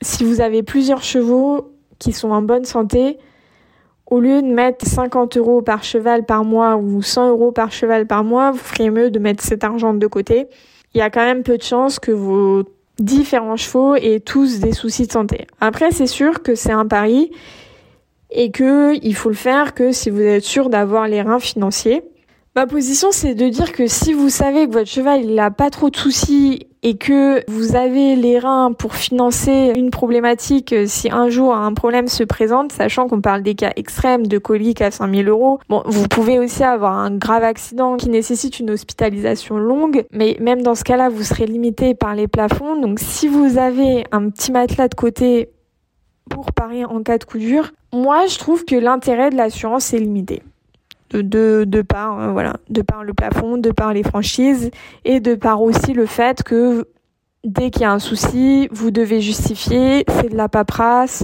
si 0.01 0.23
vous 0.23 0.41
avez 0.41 0.63
plusieurs 0.63 1.03
chevaux 1.03 1.71
qui 1.99 2.13
sont 2.13 2.31
en 2.31 2.41
bonne 2.41 2.65
santé, 2.65 3.17
au 4.07 4.19
lieu 4.19 4.41
de 4.41 4.47
mettre 4.47 4.85
50 4.85 5.37
euros 5.37 5.61
par 5.61 5.83
cheval 5.83 6.25
par 6.25 6.43
mois 6.43 6.77
ou 6.77 7.01
100 7.01 7.29
euros 7.29 7.51
par 7.51 7.71
cheval 7.71 8.07
par 8.07 8.23
mois, 8.23 8.51
vous 8.51 8.57
feriez 8.57 8.89
mieux 8.89 9.11
de 9.11 9.19
mettre 9.19 9.43
cet 9.43 9.63
argent 9.63 9.93
de 9.93 10.07
côté. 10.07 10.47
Il 10.93 10.97
y 10.97 11.01
a 11.01 11.09
quand 11.09 11.23
même 11.23 11.43
peu 11.43 11.57
de 11.57 11.63
chances 11.63 11.99
que 11.99 12.11
vos 12.11 12.63
différents 12.97 13.55
chevaux 13.55 13.95
aient 13.95 14.19
tous 14.19 14.59
des 14.59 14.73
soucis 14.73 15.05
de 15.05 15.11
santé. 15.11 15.47
Après, 15.61 15.91
c'est 15.91 16.07
sûr 16.07 16.41
que 16.41 16.55
c'est 16.55 16.71
un 16.71 16.87
pari 16.87 17.31
et 18.31 18.51
que 18.51 18.95
il 19.03 19.15
faut 19.15 19.29
le 19.29 19.35
faire 19.35 19.73
que 19.73 19.91
si 19.91 20.09
vous 20.09 20.21
êtes 20.21 20.43
sûr 20.43 20.69
d'avoir 20.69 21.07
les 21.07 21.21
reins 21.21 21.39
financiers. 21.39 22.03
Ma 22.55 22.65
position, 22.65 23.09
c'est 23.11 23.35
de 23.35 23.47
dire 23.47 23.71
que 23.71 23.85
si 23.85 24.11
vous 24.11 24.29
savez 24.29 24.67
que 24.67 24.73
votre 24.73 24.89
cheval 24.89 25.23
il 25.23 25.37
a 25.37 25.51
pas 25.51 25.69
trop 25.69 25.91
de 25.91 25.95
soucis 25.95 26.65
et 26.81 26.97
que 26.97 27.43
vous 27.47 27.75
avez 27.75 28.15
les 28.15 28.39
reins 28.39 28.73
pour 28.73 28.95
financer 28.95 29.71
une 29.75 29.91
problématique 29.91 30.73
euh, 30.73 30.85
si 30.87 31.11
un 31.11 31.29
jour 31.29 31.55
un 31.55 31.73
problème 31.73 32.07
se 32.07 32.23
présente, 32.23 32.71
sachant 32.71 33.07
qu'on 33.07 33.21
parle 33.21 33.43
des 33.43 33.53
cas 33.53 33.71
extrêmes 33.75 34.25
de 34.25 34.39
coliques 34.39 34.81
à 34.81 34.89
5000 34.89 35.29
euros. 35.29 35.59
Vous 35.69 36.07
pouvez 36.07 36.39
aussi 36.39 36.63
avoir 36.63 36.97
un 36.97 37.11
grave 37.11 37.43
accident 37.43 37.97
qui 37.97 38.09
nécessite 38.09 38.59
une 38.59 38.71
hospitalisation 38.71 39.57
longue, 39.57 40.05
mais 40.11 40.35
même 40.39 40.63
dans 40.63 40.75
ce 40.75 40.83
cas-là, 40.83 41.09
vous 41.09 41.23
serez 41.23 41.45
limité 41.45 41.93
par 41.93 42.15
les 42.15 42.27
plafonds. 42.27 42.81
Donc 42.81 42.99
si 42.99 43.27
vous 43.27 43.59
avez 43.59 44.05
un 44.11 44.27
petit 44.29 44.51
matelas 44.51 44.87
de 44.87 44.95
côté 44.95 45.49
pour 46.29 46.51
parier 46.53 46.85
en 46.85 47.03
cas 47.03 47.19
de 47.19 47.25
coup 47.25 47.37
dur, 47.37 47.71
moi 47.93 48.25
je 48.25 48.39
trouve 48.39 48.65
que 48.65 48.75
l'intérêt 48.75 49.29
de 49.29 49.35
l'assurance 49.35 49.93
est 49.93 49.99
limité. 49.99 50.41
De, 51.11 51.63
de, 51.65 51.81
par 51.81 52.19
euh, 52.19 52.31
voilà 52.31 52.53
de 52.69 52.83
par 52.83 53.03
le 53.03 53.15
plafond 53.15 53.57
de 53.57 53.71
par 53.71 53.93
les 53.93 54.03
franchises 54.03 54.69
et 55.05 55.19
de 55.19 55.33
par 55.33 55.63
aussi 55.63 55.93
le 55.93 56.05
fait 56.05 56.43
que 56.43 56.87
dès 57.43 57.71
qu'il 57.71 57.81
y 57.81 57.85
a 57.85 57.91
un 57.91 57.97
souci 57.97 58.67
vous 58.71 58.91
devez 58.91 59.19
justifier 59.19 60.05
c'est 60.07 60.29
de 60.29 60.37
la 60.37 60.49
paperasse 60.49 61.23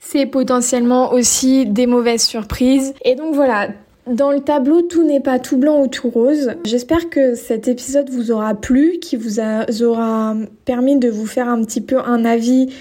c'est 0.00 0.26
potentiellement 0.26 1.12
aussi 1.12 1.66
des 1.66 1.86
mauvaises 1.86 2.24
surprises 2.24 2.94
et 3.04 3.14
donc 3.14 3.36
voilà 3.36 3.68
dans 4.08 4.30
le 4.30 4.40
tableau, 4.40 4.82
tout 4.82 5.04
n'est 5.04 5.20
pas 5.20 5.38
tout 5.38 5.58
blanc 5.58 5.82
ou 5.82 5.86
tout 5.86 6.08
rose. 6.08 6.52
J'espère 6.64 7.10
que 7.10 7.34
cet 7.34 7.68
épisode 7.68 8.08
vous 8.08 8.30
aura 8.30 8.54
plu, 8.54 8.98
qui 9.00 9.16
vous 9.16 9.38
aura 9.82 10.34
permis 10.64 10.98
de 10.98 11.10
vous 11.10 11.26
faire 11.26 11.48
un 11.48 11.62
petit 11.62 11.82
peu 11.82 11.98
un 11.98 12.24
avis 12.24 12.72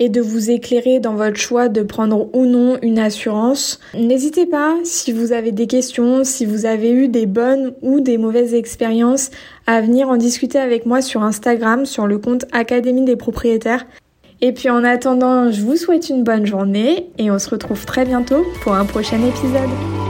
et 0.00 0.08
de 0.08 0.20
vous 0.20 0.50
éclairer 0.50 0.98
dans 0.98 1.14
votre 1.14 1.36
choix 1.36 1.68
de 1.68 1.82
prendre 1.82 2.28
ou 2.34 2.46
non 2.46 2.78
une 2.82 2.98
assurance. 2.98 3.78
N'hésitez 3.94 4.46
pas, 4.46 4.74
si 4.82 5.12
vous 5.12 5.32
avez 5.32 5.52
des 5.52 5.66
questions, 5.66 6.24
si 6.24 6.46
vous 6.46 6.66
avez 6.66 6.90
eu 6.90 7.06
des 7.08 7.26
bonnes 7.26 7.74
ou 7.82 8.00
des 8.00 8.18
mauvaises 8.18 8.54
expériences, 8.54 9.30
à 9.66 9.80
venir 9.80 10.08
en 10.08 10.16
discuter 10.16 10.58
avec 10.58 10.86
moi 10.86 11.02
sur 11.02 11.22
Instagram, 11.22 11.86
sur 11.86 12.06
le 12.06 12.18
compte 12.18 12.46
Académie 12.50 13.04
des 13.04 13.16
propriétaires. 13.16 13.86
Et 14.40 14.52
puis 14.52 14.70
en 14.70 14.82
attendant, 14.84 15.52
je 15.52 15.60
vous 15.60 15.76
souhaite 15.76 16.08
une 16.08 16.24
bonne 16.24 16.46
journée 16.46 17.10
et 17.18 17.30
on 17.30 17.38
se 17.38 17.50
retrouve 17.50 17.84
très 17.84 18.06
bientôt 18.06 18.44
pour 18.62 18.74
un 18.74 18.86
prochain 18.86 19.18
épisode. 19.22 20.09